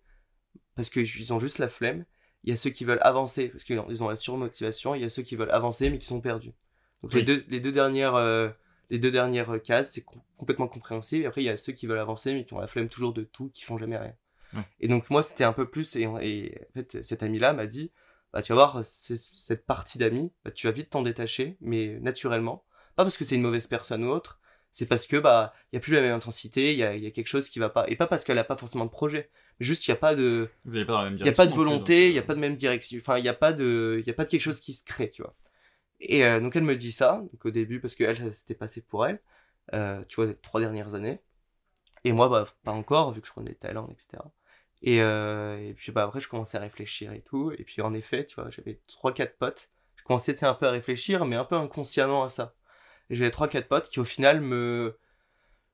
[0.74, 2.04] parce qu'ils ont juste la flemme.
[2.42, 4.94] Il y a ceux qui veulent avancer parce qu'ils ont, la surmotivation.
[4.94, 6.54] Il y a ceux qui veulent avancer mais qui sont perdus.
[7.02, 8.48] Donc les deux, les deux dernières, euh,
[8.88, 11.24] les deux dernières cases, c'est com- complètement compréhensible.
[11.24, 13.12] Et après, il y a ceux qui veulent avancer mais qui ont la flemme toujours
[13.12, 14.14] de tout, qui font jamais rien.
[14.80, 15.94] Et donc moi, c'était un peu plus.
[15.96, 17.92] Et, et en fait, cet ami-là m'a dit,
[18.32, 22.64] bah tu vas voir, cette partie d'amis, bah, tu vas vite t'en détacher, mais naturellement.
[22.96, 24.40] Pas parce que c'est une mauvaise personne ou autre,
[24.72, 27.02] c'est parce que bah il y a plus la même intensité, il y a, il
[27.02, 27.88] y a quelque chose qui va pas.
[27.88, 30.14] Et pas parce qu'elle a pas forcément de projet, mais juste il y a pas
[30.14, 30.48] de,
[31.20, 32.98] il y a pas de volonté, donc, il y a pas de même direction.
[33.00, 34.84] Enfin, il y a pas de, il y a pas de quelque chose qui se
[34.84, 35.34] crée, tu vois.
[36.00, 38.54] Et euh, donc elle me dit ça, donc au début parce que elle ça s'était
[38.54, 39.20] passé pour elle,
[39.74, 41.20] euh, tu vois, les trois dernières années.
[42.04, 44.22] Et moi bah pas encore vu que je prenais des talents, etc.
[44.82, 47.52] Et, euh, et puis bah après je commençais à réfléchir et tout.
[47.52, 49.70] Et puis en effet, tu vois, j'avais trois quatre potes.
[49.96, 52.54] Je commençais un peu à réfléchir, mais un peu inconsciemment à ça.
[53.10, 54.96] Et j'avais trois quatre potes qui au final me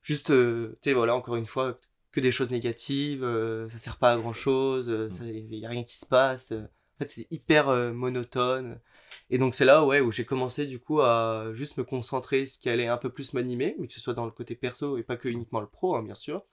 [0.03, 1.79] juste, euh, tu sais voilà encore une fois
[2.12, 4.88] que des choses négatives, euh, ça sert pas à grand chose,
[5.22, 6.53] il y a rien qui se passe.
[6.53, 6.62] euh.
[6.62, 8.81] en fait, c'est hyper euh, monotone.
[9.29, 12.59] Et donc c'est là ouais où j'ai commencé du coup à juste me concentrer ce
[12.59, 15.03] qui allait un peu plus m'animer, mais que ce soit dans le côté perso et
[15.03, 16.44] pas que uniquement le pro, hein, bien sûr.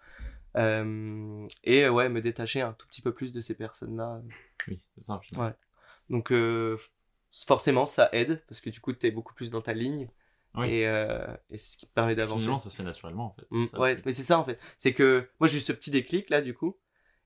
[0.57, 4.21] Euh, et ouais, me détacher un tout petit peu plus de ces personnes-là.
[4.67, 5.21] Oui, c'est ça.
[5.37, 5.53] Ouais.
[6.09, 6.77] Donc euh,
[7.31, 10.09] forcément ça aide parce que du coup t'es beaucoup plus dans ta ligne
[10.55, 10.69] Oui.
[10.69, 12.39] et, euh, et c'est ce qui te permet d'avancer.
[12.41, 13.47] Finalement, ça se fait naturellement en fait.
[13.51, 14.59] Mm, ça, ouais, mais c'est ça en fait.
[14.77, 16.77] C'est que moi j'ai eu ce petit déclic là du coup.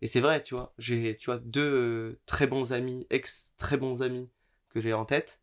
[0.02, 3.78] Et c'est vrai, tu vois, j'ai tu vois deux euh, très bons amis, ex très
[3.78, 4.30] bons amis
[4.70, 5.42] que j'ai en tête.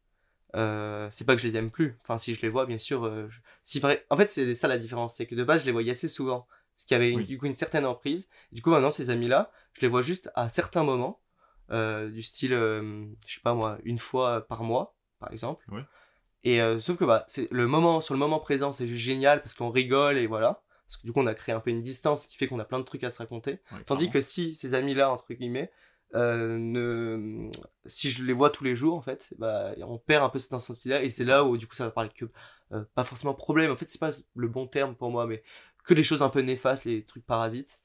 [0.55, 1.99] Euh, c'est pas que je les aime plus.
[2.03, 3.05] Enfin, si je les vois, bien sûr.
[3.05, 5.67] euh, je- si par- En fait, c'est ça la différence, c'est que de base je
[5.67, 7.25] les voyais assez souvent, ce qui avait une- Oui.
[7.27, 8.29] du coup une certaine emprise.
[8.53, 11.21] Du coup, maintenant ces amis là, je les vois juste à certains moments,
[11.71, 15.65] du style, je sais pas moi, une fois par mois, par exemple.
[15.73, 15.83] Ouais.
[16.45, 19.43] Et euh, sauf que bah, c'est le moment sur le moment présent, c'est juste génial
[19.43, 20.63] parce qu'on rigole et voilà.
[20.87, 22.65] Parce que du coup, on a créé un peu une distance qui fait qu'on a
[22.65, 23.59] plein de trucs à se raconter.
[23.87, 25.71] Tandis que si ces amis-là, entre guillemets,
[26.15, 27.51] euh, ne...
[27.87, 30.53] si je les vois tous les jours, en fait, bah, on perd un peu cette
[30.53, 31.03] intensité-là.
[31.03, 32.27] Et c'est là où, du coup, ça va parler que,
[32.73, 33.71] euh, pas forcément problème.
[33.73, 35.43] En fait, c'est pas le bon terme pour moi, mais
[35.85, 37.81] que les choses un peu néfastes, les trucs parasites.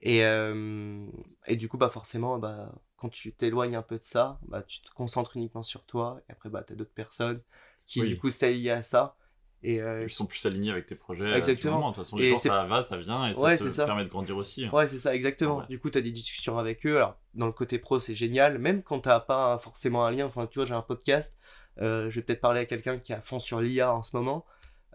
[0.00, 1.06] Et, euh,
[1.46, 4.80] et du coup, bah, forcément, bah, quand tu t'éloignes un peu de ça, bah, tu
[4.80, 6.20] te concentres uniquement sur toi.
[6.28, 7.42] Et après, bah, t'as d'autres personnes
[7.88, 8.08] qui, Oui.
[8.08, 9.16] du coup, s'allient à ça.
[9.64, 11.32] Et, euh, Ils sont plus alignés avec tes projets.
[11.36, 11.80] Exactement.
[11.90, 13.86] De toute façon, les gens, ça va, ça vient et ça te ça.
[13.86, 14.64] permet de grandir aussi.
[14.66, 14.70] hein.
[14.72, 15.58] Ouais, c'est ça, exactement.
[15.58, 15.64] Ouais.
[15.68, 16.96] Du coup, t'as des discussions avec eux.
[16.98, 18.58] Alors, dans le côté pro, c'est génial.
[18.58, 20.26] Même quand t'as pas forcément un lien.
[20.26, 21.36] Enfin, tu vois, j'ai un podcast.
[21.80, 24.16] euh, je vais peut-être parler à quelqu'un qui est à fond sur l'IA en ce
[24.16, 24.44] moment.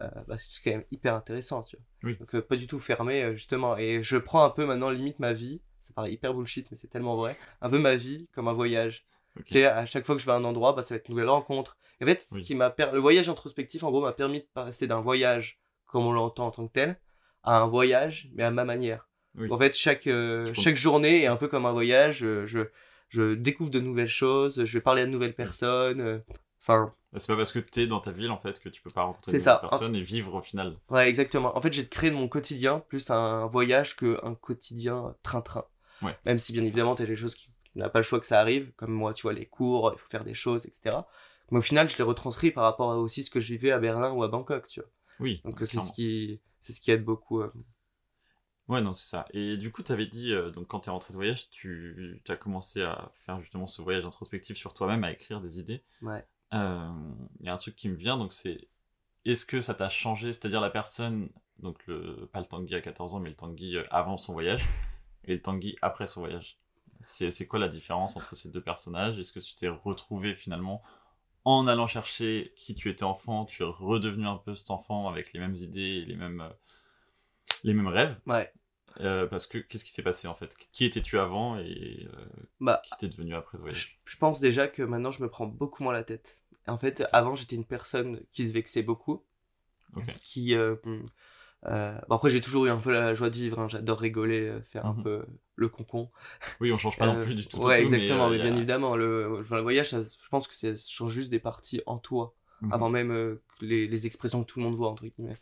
[0.01, 1.85] Euh, bah, c'est quand même hyper intéressant, tu vois.
[2.03, 2.17] Oui.
[2.17, 3.75] Donc, pas du tout fermé, justement.
[3.77, 5.61] Et je prends un peu maintenant, limite, ma vie.
[5.81, 7.35] Ça paraît hyper bullshit, mais c'est tellement vrai.
[7.61, 9.05] Un peu ma vie comme un voyage.
[9.37, 9.45] Ok.
[9.45, 11.07] Tu sais, à chaque fois que je vais à un endroit, bah, ça va être
[11.09, 11.77] une nouvelle rencontre.
[11.99, 12.41] Et en fait, ce Oui.
[12.41, 16.05] qui m'a per- le voyage introspectif, en gros, m'a permis de passer d'un voyage, comme
[16.05, 16.99] on l'entend en tant que tel,
[17.43, 19.09] à un voyage, mais à ma manière.
[19.35, 19.47] Oui.
[19.51, 22.23] En fait, chaque, euh, chaque journée est un peu comme un voyage.
[22.23, 22.61] euh, Je,
[23.09, 26.01] je découvre de nouvelles choses, je vais parler à de nouvelles personnes.
[26.01, 26.19] euh,
[26.61, 29.01] Enfin, C'est pas parce que t'es dans ta ville en fait que tu peux pas
[29.03, 30.77] rencontrer de nouvelles personnes et vivre au final.
[30.89, 31.55] ouais, exactement.
[31.57, 35.65] En fait, j'ai créé de mon quotidien plus un voyage qu'un quotidien train-train.
[36.01, 36.15] Ouais.
[36.25, 38.39] Même si, bien évidemment, t'as des choses qui tu n'as pas le choix que ça
[38.39, 40.97] arrive, comme moi, tu vois, les cours, il faut faire des choses, etc.
[41.51, 43.79] Mais au final, je l'ai retranscrit par rapport à aussi ce que je vivais à
[43.79, 44.89] Berlin ou à Bangkok, tu vois.
[45.19, 45.41] Oui.
[45.43, 47.41] Donc, c'est ce qui, c'est ce qui aide beaucoup.
[47.41, 47.51] euh.
[48.69, 49.25] Ouais, non, c'est ça.
[49.33, 52.81] Et du coup, t'avais dit, euh, donc quand t'es rentré de voyage, tu as commencé
[52.81, 55.83] à faire justement ce voyage introspectif sur toi-même, à écrire des idées.
[56.01, 56.25] Ouais.
[56.53, 56.89] Euh,
[57.41, 58.67] Il y a un truc qui me vient, donc c'est
[59.25, 63.15] est-ce que ça t'a changé, c'est-à-dire la personne, donc le, pas le Tanguy à 14
[63.15, 64.63] ans, mais le Tanguy euh, avant son voyage
[65.25, 66.57] et le Tanguy après son voyage
[67.03, 69.19] C'est c'est quoi la différence entre ces deux personnages?
[69.19, 70.81] Est-ce que tu t'es retrouvé finalement
[71.45, 75.33] en allant chercher qui tu étais enfant, tu es redevenu un peu cet enfant avec
[75.33, 76.49] les mêmes idées et les mêmes, euh,
[77.63, 78.17] les mêmes rêves?
[78.25, 78.51] Ouais.
[79.01, 80.55] Euh, Parce que qu'est-ce qui s'est passé en fait?
[80.71, 82.25] Qui étais-tu avant et euh,
[82.59, 85.93] Bah, qui t'es devenu après je, pense déjà que maintenant, je me prends beaucoup moins
[85.93, 86.39] la tête.
[86.67, 89.23] En fait, avant, j'étais une personne qui se vexait beaucoup.
[90.23, 90.55] Qui.
[90.55, 90.75] euh,
[91.67, 93.59] euh, bon, après, j'ai toujours eu un peu la joie de vivre.
[93.59, 93.67] hein.
[93.69, 95.03] J'adore rigoler, euh, faire un Mhm.
[95.03, 96.09] peu le concon.
[96.59, 97.57] Oui, on change pas non Euh, plus du tout.
[97.57, 98.29] Ouais, tout, exactement.
[98.29, 101.29] Mais, a- bien évidemment, le, enfin, le voyage, ça- je pense que ça change juste
[101.29, 102.33] des parties en toi.
[102.61, 102.73] Mhm.
[102.73, 105.35] Avant même les, les expressions que tout le monde voit entre guillemets.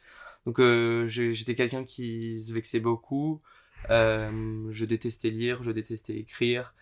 [0.46, 0.60] Donc
[1.08, 3.42] j'étais quelqu'un qui se vexait beaucoup.
[3.90, 6.74] Je détestais lire, je détestais écrire.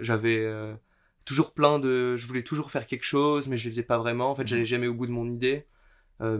[0.00, 0.46] J'avais
[1.24, 4.30] toujours plein de, je voulais toujours faire quelque chose, mais je le faisais pas vraiment.
[4.30, 5.66] En fait, j'allais jamais au bout de mon idée.
[6.20, 6.38] Euh,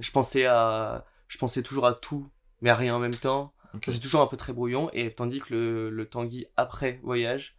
[0.00, 2.28] je pensais à, je pensais toujours à tout,
[2.60, 3.52] mais à rien en même temps.
[3.74, 3.84] Ok.
[3.88, 7.56] C'est toujours un peu très brouillon, et tandis que le, le Tanguy après voyage,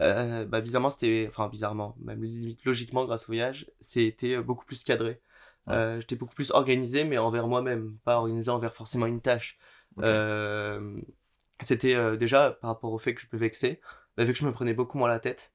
[0.00, 4.84] euh, bah bizarrement c'était, enfin bizarrement, même limite logiquement grâce au voyage, c'était beaucoup plus
[4.84, 5.20] cadré.
[5.66, 5.74] Ouais.
[5.74, 9.58] Euh, J'étais beaucoup plus organisé, mais envers moi-même, pas organisé envers forcément une tâche.
[9.98, 10.98] Euh,
[11.60, 13.80] c'était euh, déjà par rapport au fait que je me vexais,
[14.16, 15.52] bah, vu que je me prenais beaucoup moins la tête,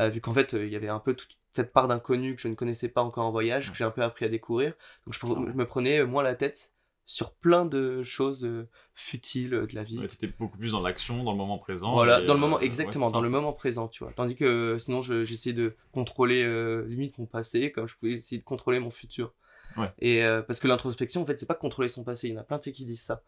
[0.00, 2.40] euh, vu qu'en fait euh, il y avait un peu toute cette part d'inconnu que
[2.40, 4.74] je ne connaissais pas encore en voyage, que j'ai un peu appris à découvrir,
[5.06, 6.72] donc je, me prenais euh, moins la tête
[7.04, 9.98] sur plein de choses euh, futiles euh, de la vie.
[9.98, 11.92] Ouais, t'étais beaucoup plus dans l'action, dans le moment présent.
[11.92, 14.12] Voilà, dans le moment, exactement, dans le moment présent, tu vois.
[14.12, 18.38] Tandis que sinon, je- j'essayais de contrôler euh, limite mon passé, comme je pouvais essayer
[18.38, 19.34] de contrôler mon futur.
[19.76, 19.90] Ouais.
[19.98, 22.28] Et euh, parce que l'introspection, en fait, c'est pas contrôler son passé.
[22.28, 23.22] Il y en a plein qui disent ça.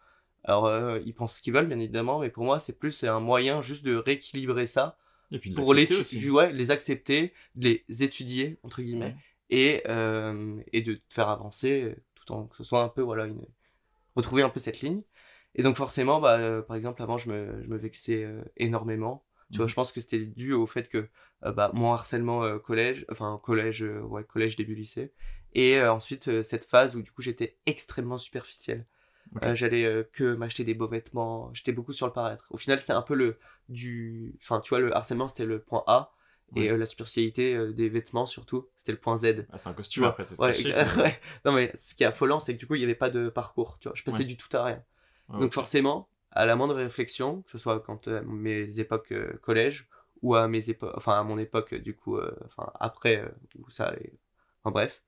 [0.44, 3.62] Alors, ils pensent ce qu'ils veulent, bien évidemment, mais pour moi, c'est plus un moyen
[3.62, 4.98] juste de rééquilibrer ça
[5.34, 6.30] Et puis pour les, aussi.
[6.30, 9.16] ouais, les accepter, de les étudier entre guillemets, Ouais.
[9.50, 13.44] et euh, et de faire avancer, tout en que ce soit un peu voilà une
[14.16, 15.02] retrouver un peu cette ligne.
[15.56, 19.24] Et donc forcément, bah, euh, par exemple, avant, je me, je me vexais euh, énormément.
[19.52, 19.70] Tu vois, Mhm.
[19.70, 21.08] je pense que c'était dû au fait que
[21.44, 25.12] euh, bah, mon harcèlement euh, collège, enfin collège, euh, ouais, collège début lycée,
[25.52, 28.86] et euh, ensuite euh, cette phase où du coup j'étais extrêmement superficiel.
[29.42, 32.46] Euh, J'allais euh, que m'acheter des beaux vêtements, j'étais beaucoup sur le paraître.
[32.50, 35.82] Au final, c'est un peu le du, enfin tu vois, le harcèlement c'était le point
[35.86, 36.12] A,
[36.54, 36.70] et Ouais.
[36.70, 39.46] euh, la superficialité euh, des vêtements surtout, c'était le point Z.
[39.50, 40.56] Ah, c'est un Tu costume après, c'est Ouais,
[40.98, 41.20] ouais.
[41.44, 43.28] Non mais ce qui est affolant, c'est que du coup il n'y avait pas de
[43.28, 43.78] parcours.
[43.80, 44.82] Tu vois, je passais du tout à rien.
[45.38, 49.88] Donc forcément, à la moindre réflexion, que ce soit quand euh, mes époques euh, collège
[50.22, 53.24] ou à mes époques, enfin à mon époque euh, du coup, euh, enfin après
[53.58, 54.12] où ça allait,
[54.62, 55.02] enfin bref,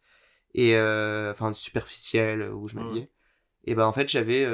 [0.54, 3.10] et enfin superficiel euh, où je Ouais, m'habillais,
[3.64, 4.46] et ben en fait j'avais,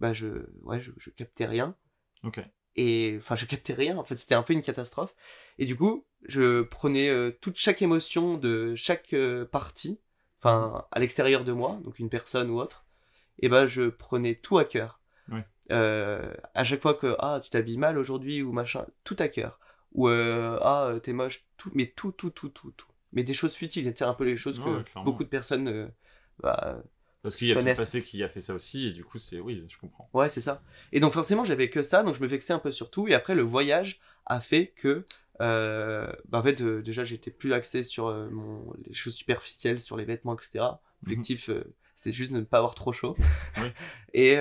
[0.00, 0.28] bah je,
[0.62, 1.76] ouais, je, je captais rien
[2.22, 2.38] Ok.
[2.76, 5.14] Et enfin je captais rien en fait c'était un peu une catastrophe
[5.58, 10.00] et du coup je prenais euh, toute chaque émotion de chaque euh, partie
[10.40, 12.84] enfin à l'extérieur de moi donc une personne ou autre
[13.38, 15.00] et ben je prenais tout à cœur
[15.32, 15.42] Ouais.
[15.72, 19.58] Euh, à chaque fois que ah tu t'habilles mal aujourd'hui ou machin tout à cœur
[19.92, 23.90] ou ah t'es moche tout mais tout tout tout tout tout mais des choses futiles
[23.96, 25.04] c'est un peu les choses Ouais, que clairement.
[25.10, 25.90] beaucoup de personnes
[26.42, 26.82] bah,
[27.24, 29.40] Parce qu'il y a le passé qui a fait ça aussi, et du coup, c'est.
[29.40, 30.08] Oui, je comprends.
[30.12, 30.62] Ouais, c'est ça.
[30.92, 33.08] Et donc forcément, j'avais que ça, donc je me vexais un peu sur tout.
[33.08, 35.06] Et après, le voyage a fait que,
[35.40, 39.80] euh, bah, en fait, euh, déjà, j'étais plus axé sur euh, mon, les choses superficielles,
[39.80, 40.66] sur les vêtements, etc.
[41.02, 43.16] L'objectif, euh, c'était juste de ne pas avoir trop chaud.
[43.56, 43.68] Oui.
[44.14, 44.38] et,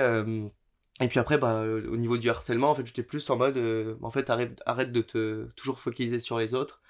[1.01, 3.95] et puis après, bah, au niveau du harcèlement, en fait, j'étais plus en mode, euh,
[4.01, 6.81] en fait, arrête, arrête de te toujours focaliser sur les autres.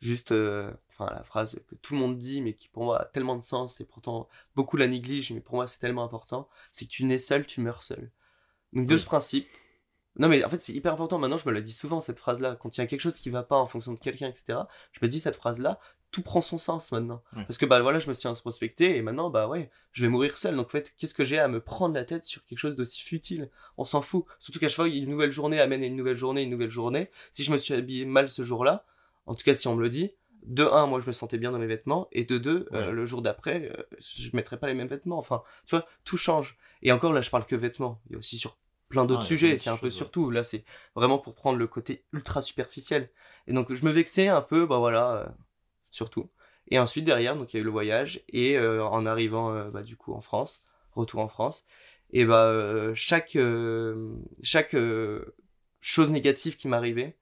[0.00, 0.72] Juste, euh,
[1.04, 3.42] enfin, la phrase que tout le monde dit, mais qui pour moi a tellement de
[3.42, 7.04] sens, et pourtant beaucoup la négligent, mais pour moi c'est tellement important, c'est que tu
[7.04, 8.10] nais seul, tu meurs seul.
[8.72, 9.00] Donc de Oui.
[9.00, 9.48] ce principe,
[10.16, 12.56] non mais en fait c'est hyper important, maintenant je me la dis souvent cette phrase-là,
[12.60, 14.60] quand il y a quelque chose qui va pas en fonction de quelqu'un, etc.,
[14.92, 15.78] je me dis cette phrase-là,
[16.10, 17.22] tout prend son sens maintenant.
[17.34, 20.36] Parce que bah voilà, je me suis introspecté, et maintenant bah ouais, je vais mourir
[20.36, 22.76] seul, donc en fait, qu'est-ce que j'ai à me prendre la tête sur quelque chose
[22.76, 23.48] d'aussi futile?
[23.78, 24.26] On s'en fout.
[24.38, 27.10] Surtout qu'à chaque fois, une nouvelle journée amène à une nouvelle journée, une nouvelle journée.
[27.30, 28.84] Si je me suis habillé mal ce jour-là,
[29.24, 30.12] en tout cas si on me le dit,
[30.44, 33.06] de un, moi je me sentais bien dans mes vêtements, et de deux, euh, le
[33.06, 35.18] jour d'après, euh, je mettrais pas les mêmes vêtements.
[35.18, 36.58] Enfin, tu vois, tout change.
[36.82, 38.00] Et encore là, je parle que vêtements.
[38.06, 38.56] Il y a aussi sur
[38.88, 39.58] plein d'autres Ah, sujets.
[39.58, 40.30] C'est un peu surtout.
[40.30, 43.08] Là, c'est vraiment pour prendre le côté ultra superficiel.
[43.46, 45.26] Et donc, je me vexais un peu, bah voilà, euh,
[45.90, 46.28] surtout.
[46.68, 48.20] Et ensuite, derrière, donc il y a eu le voyage.
[48.28, 51.64] Et euh, en arrivant, bah, du coup, en France, retour en France,
[52.10, 53.38] et bah, chaque,
[54.42, 54.76] chaque
[55.80, 57.16] chose négative qui m'arrivait,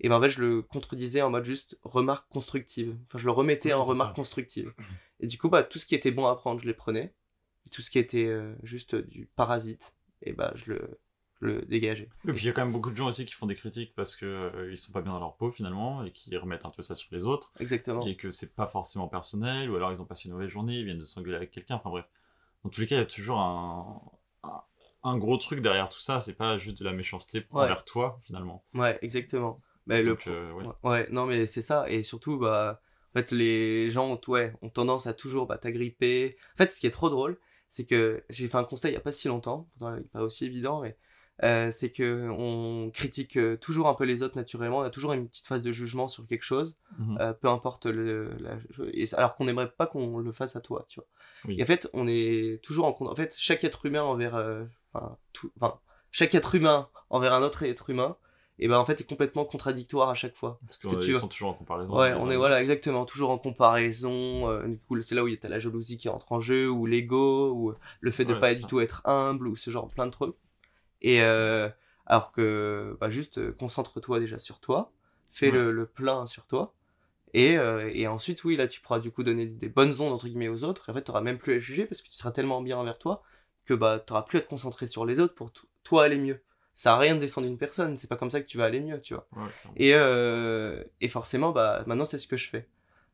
[0.00, 2.96] et ben en fait, je le contredisais en mode juste remarque constructive.
[3.06, 4.14] Enfin, je le remettais Ouais, en remarque ça.
[4.14, 4.72] constructive.
[5.20, 7.12] Et du coup, bah, tout ce qui était bon à prendre, je les prenais.
[7.66, 11.00] Et tout ce qui était euh, juste du parasite, et bah, je le,
[11.40, 12.08] le dégageais.
[12.26, 13.94] Et puis il y a quand même beaucoup de gens aussi qui font des critiques
[13.96, 16.70] parce que euh, ils sont pas bien dans leur peau finalement et qui remettent un
[16.70, 18.06] peu ça sur les autres Exactement.
[18.06, 20.84] et que c'est pas forcément personnel ou alors ils ont passé une mauvaise journée, ils
[20.84, 21.74] viennent de s'engueuler avec quelqu'un.
[21.76, 22.06] Enfin bref,
[22.64, 24.00] dans tous les cas, il y a toujours un,
[24.44, 24.62] un,
[25.04, 26.20] un gros truc derrière tout ça.
[26.20, 27.64] C'est pas juste de la méchanceté Ouais.
[27.64, 28.64] envers toi finalement.
[28.74, 29.60] Ouais, exactement.
[29.88, 30.52] Mais le Donc, euh,
[30.84, 31.08] ouais.
[31.10, 32.80] Non mais c'est ça et surtout bah
[33.14, 36.36] en fait les gens ont, ouais, ont tendance à toujours bah, t'agripper.
[36.54, 38.96] En fait, ce qui est trop drôle, c'est que j'ai fait un constat il y
[38.96, 40.96] a pas si longtemps, pourtant il est pas aussi évident mais
[41.44, 45.12] euh, c'est que on critique euh, toujours un peu les autres naturellement, on a toujours
[45.12, 47.18] une petite phase de jugement sur quelque chose, Mhm.
[47.20, 48.58] euh, peu importe le la,
[49.16, 51.06] alors qu'on n'aimerait pas qu'on le fasse à toi, tu vois.
[51.44, 51.56] Oui.
[51.58, 55.16] Et en fait, on est toujours en en fait chaque être humain envers euh, enfin
[55.32, 55.78] tout enfin
[56.10, 58.16] chaque être humain envers un autre être humain
[58.58, 60.58] et ben en fait, est complètement contradictoire à chaque fois.
[60.60, 61.96] Parce que qu'ils tu- sont toujours en comparaison.
[61.96, 64.48] Ouais, on est voilà exactement toujours en comparaison.
[64.50, 66.68] euh, du coup, c'est là où il y a la jalousie qui entre en jeu,
[66.68, 68.66] ou l'ego, ou le fait de Ouais, pas du ça.
[68.68, 70.34] tout être humble, ou ce genre plein de trucs.
[71.02, 71.68] Et euh,
[72.06, 74.90] alors que bah, juste euh, concentre-toi déjà sur toi,
[75.30, 75.52] fais Ouais.
[75.52, 76.74] le, le plein sur toi.
[77.34, 80.26] Et, euh, et ensuite, oui, là, tu pourras du coup donner des bonnes ondes entre
[80.26, 80.88] guillemets aux autres.
[80.88, 82.78] Et en fait, tu n'auras même plus à juger parce que tu seras tellement bien
[82.78, 83.22] envers toi
[83.66, 85.52] que bah, tu n'auras plus à te concentrer sur les autres pour
[85.84, 86.42] toi aller mieux.
[86.78, 88.78] Ça n'a rien de descendre une personne, c'est pas comme ça que tu vas aller
[88.78, 89.26] mieux, tu vois.
[89.32, 89.50] Ouais.
[89.74, 92.68] Et, euh, et forcément, bah, maintenant, c'est ce que je fais.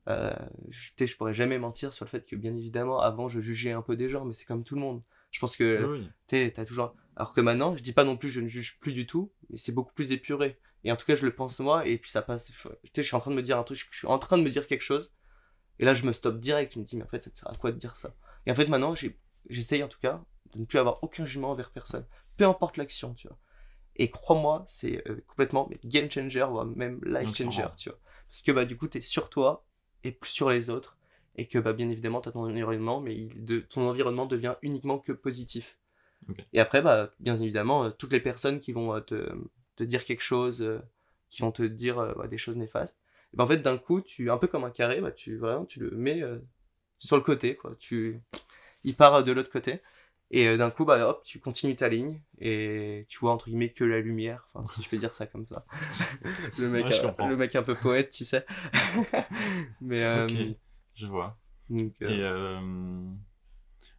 [0.07, 0.35] Euh,
[0.69, 3.81] je, je pourrais jamais mentir sur le fait que, bien évidemment, avant, je jugeais un
[3.81, 5.01] peu des gens, mais c'est comme tout le monde.
[5.31, 6.95] Je pense que, Oui, tu t'as toujours.
[7.17, 9.57] Alors que maintenant, je dis pas non plus, je ne juge plus du tout, mais
[9.57, 10.59] c'est beaucoup plus épuré.
[10.85, 12.53] Et en tout cas, je le pense moi, et puis ça passe.
[12.95, 14.51] Je suis en train de me dire un truc, je suis en train de me
[14.51, 15.15] dire quelque chose,
[15.79, 16.75] et là, je me stoppe direct.
[16.75, 18.15] Je me dis, mais en fait, ça te sert à quoi de dire ça?
[18.45, 18.95] Et en fait, maintenant,
[19.49, 22.05] j'essaye en tout cas de ne plus avoir aucun jugement envers personne,
[22.37, 23.39] peu importe l'action, tu vois.
[23.97, 27.99] Et crois-moi, c'est euh, complètement mais game changer, voire même life changer, tu vois.
[28.30, 29.64] Parce que bah, du coup, t'es sur toi
[30.03, 30.97] et plus sur les autres.
[31.36, 34.99] Et que bah, bien évidemment, t'as ton environnement, mais il- de, ton environnement devient uniquement
[34.99, 35.78] que positif.
[36.53, 39.32] Et après, bah, bien évidemment, euh, toutes les personnes qui vont euh, te,
[39.76, 40.64] te dire quelque chose,
[41.30, 43.01] qui vont te dire bah, des choses néfastes,
[43.34, 45.64] et bah, en fait, d'un coup, tu, un peu comme un carré, bah, tu, vraiment,
[45.64, 46.38] tu le mets euh,
[46.99, 47.74] sur le côté, quoi.
[47.80, 48.20] Tu,
[48.84, 49.80] il part de l'autre côté.
[50.35, 53.70] Et euh, d'un coup, bah hop, tu continues ta ligne et tu vois entre guillemets
[53.70, 55.64] que la lumière, enfin si je peux dire ça comme ça.
[56.59, 57.28] le mec, Ouais, je comprends.
[57.28, 58.45] le mec un peu poète, tu sais.
[59.80, 60.39] Mais euh, Ok,
[60.95, 61.37] je vois.
[61.68, 62.61] donc, euh, Et euh,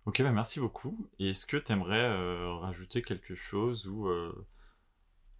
[0.05, 1.07] ok, bah merci beaucoup.
[1.19, 2.07] Et est-ce que tu aimerais
[2.59, 4.07] rajouter quelque chose ou,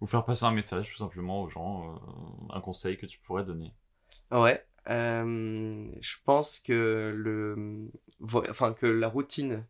[0.00, 2.00] ou faire passer un message tout simplement aux gens,
[2.48, 3.74] un conseil que tu pourrais donner?
[4.30, 7.90] Ouais, je pense que le,
[8.50, 9.64] enfin que la routine,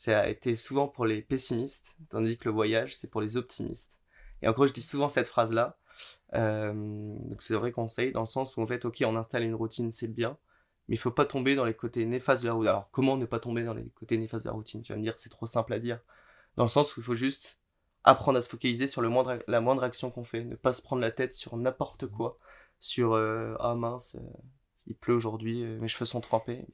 [0.00, 4.00] ça a été souvent pour les pessimistes, tandis que le voyage, c'est pour les optimistes.
[4.40, 5.76] Et encore, je dis souvent cette phrase-là.
[6.32, 9.42] Euh, donc c'est un vrai conseil dans le sens où en fait, ok, on installe
[9.42, 10.38] une routine, c'est bien,
[10.88, 12.70] mais il faut pas tomber dans les côtés néfastes de la routine.
[12.70, 14.80] Alors comment ne pas tomber dans les côtés néfastes de la routine?
[14.80, 16.00] Tu vas me dire, c'est trop simple à dire.
[16.56, 17.58] Dans le sens où il faut juste
[18.02, 20.80] apprendre à se focaliser sur le moindre, la moindre action qu'on fait, ne pas se
[20.80, 22.38] prendre la tête sur n'importe quoi,
[22.78, 24.20] sur euh, ah mince, euh,
[24.86, 26.66] il pleut aujourd'hui, mes cheveux sont trempés.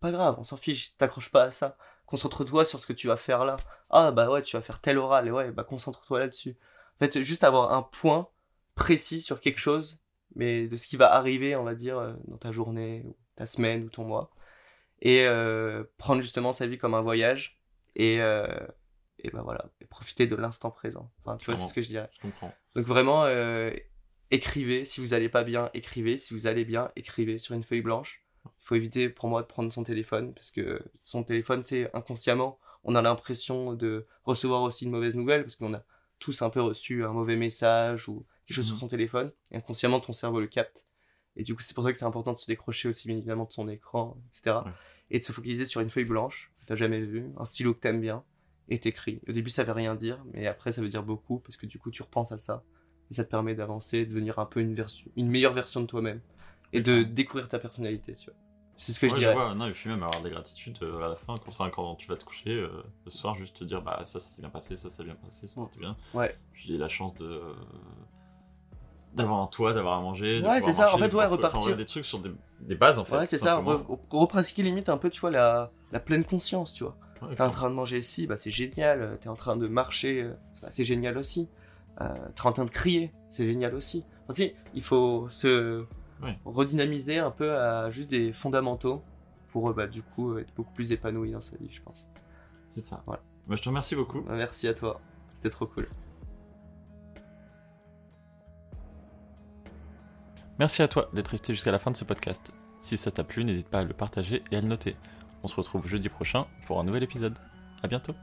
[0.00, 1.78] Pas grave, on s'en fiche, t'accroches pas à ça.
[2.06, 3.56] Concentre-toi sur ce que tu vas faire là.
[3.90, 6.56] Ah bah ouais, tu vas faire tel oral, et ouais, bah concentre-toi là-dessus.
[6.96, 8.28] En fait, juste avoir un point
[8.74, 10.00] précis sur quelque chose,
[10.34, 13.46] mais de ce qui va arriver, on va dire, euh, dans ta journée, ou ta
[13.46, 14.30] semaine, ou ton mois.
[15.00, 17.60] Et euh, prendre justement sa vie comme un voyage,
[17.96, 18.46] et, euh,
[19.18, 21.10] et bah voilà, et profiter de l'instant présent.
[21.20, 22.10] Enfin, tu vois, c'est ce que je dirais.
[22.14, 22.52] Je comprends.
[22.74, 23.72] Donc vraiment, euh,
[24.30, 24.84] écrivez.
[24.84, 26.16] Si vous allez pas bien, écrivez.
[26.16, 28.23] Si vous allez bien, écrivez sur une feuille blanche.
[28.46, 32.58] Il faut éviter pour moi de prendre son téléphone parce que son téléphone, c'est inconsciemment,
[32.82, 35.82] on a l'impression de recevoir aussi une mauvaise nouvelle parce qu'on a
[36.18, 38.70] tous un peu reçu un mauvais message ou quelque chose Mhm.
[38.70, 39.30] sur son téléphone.
[39.50, 40.86] Et inconsciemment, ton cerveau le capte.
[41.36, 43.44] Et du coup, c'est pour ça que c'est important de se décrocher aussi bien évidemment
[43.44, 44.58] de son écran, etc.
[44.64, 44.70] Ouais.
[45.10, 47.80] Et de se focaliser sur une feuille blanche que t'as jamais vue, un stylo que
[47.80, 48.22] t'aimes bien
[48.68, 49.20] et t'écris.
[49.28, 51.78] Au début, ça veut rien dire, mais après, ça veut dire beaucoup parce que du
[51.78, 52.62] coup, tu repenses à ça
[53.10, 55.86] et ça te permet d'avancer, de devenir un peu une version, une meilleure version de
[55.86, 56.20] toi-même
[56.74, 58.34] et de découvrir ta personnalité, tu vois.
[58.76, 59.34] C'est ce que je dirais.
[59.54, 61.36] Non, et puis même avoir de la gratitude euh, à la fin,
[61.70, 62.68] quand, tu vas te coucher euh,
[63.04, 65.14] le soir, juste te dire bah ça, ça s'est bien passé, ça, ça s'est bien
[65.14, 65.66] passé, ça Ouais.
[65.68, 65.96] c'était bien.
[66.12, 66.36] Ouais.
[66.52, 67.52] Puis j'ai la chance de euh,
[69.14, 70.40] d'avoir un toit, d'avoir à manger.
[70.40, 71.76] de Ouais, c'est ça, en fait, ouais, repartir.
[71.76, 73.16] des trucs sur des, des bases en fait.
[73.16, 76.82] Ouais, c'est ça, re- repratiquer limite un peu, tu vois, la, la pleine conscience, tu
[76.84, 76.96] vois.
[77.36, 79.16] T'es en train de manger ici, bah c'est génial.
[79.20, 81.48] T'es en train de marcher, euh, bah, c'est génial aussi.
[82.34, 84.04] T'es en train de crier, c'est génial aussi.
[84.24, 85.84] Enfin, tu sais, il faut se
[86.24, 86.38] Ouais.
[86.44, 89.02] redynamiser un peu à juste des fondamentaux
[89.48, 92.06] pour euh, bah, du coup être beaucoup plus épanoui dans sa vie, je pense.
[92.70, 93.02] C'est ça.
[93.06, 93.22] Voilà.
[93.46, 94.20] Bah, je te remercie beaucoup.
[94.22, 95.00] Bah, Merci à toi,
[95.32, 95.88] c'était trop cool.
[100.58, 102.52] Merci à toi d'être resté jusqu'à la fin de ce podcast.
[102.80, 104.96] Si ça t'a plu, n'hésite pas à le partager et à le noter.
[105.42, 107.36] On se retrouve jeudi prochain pour un nouvel épisode.
[107.82, 108.14] À bientôt.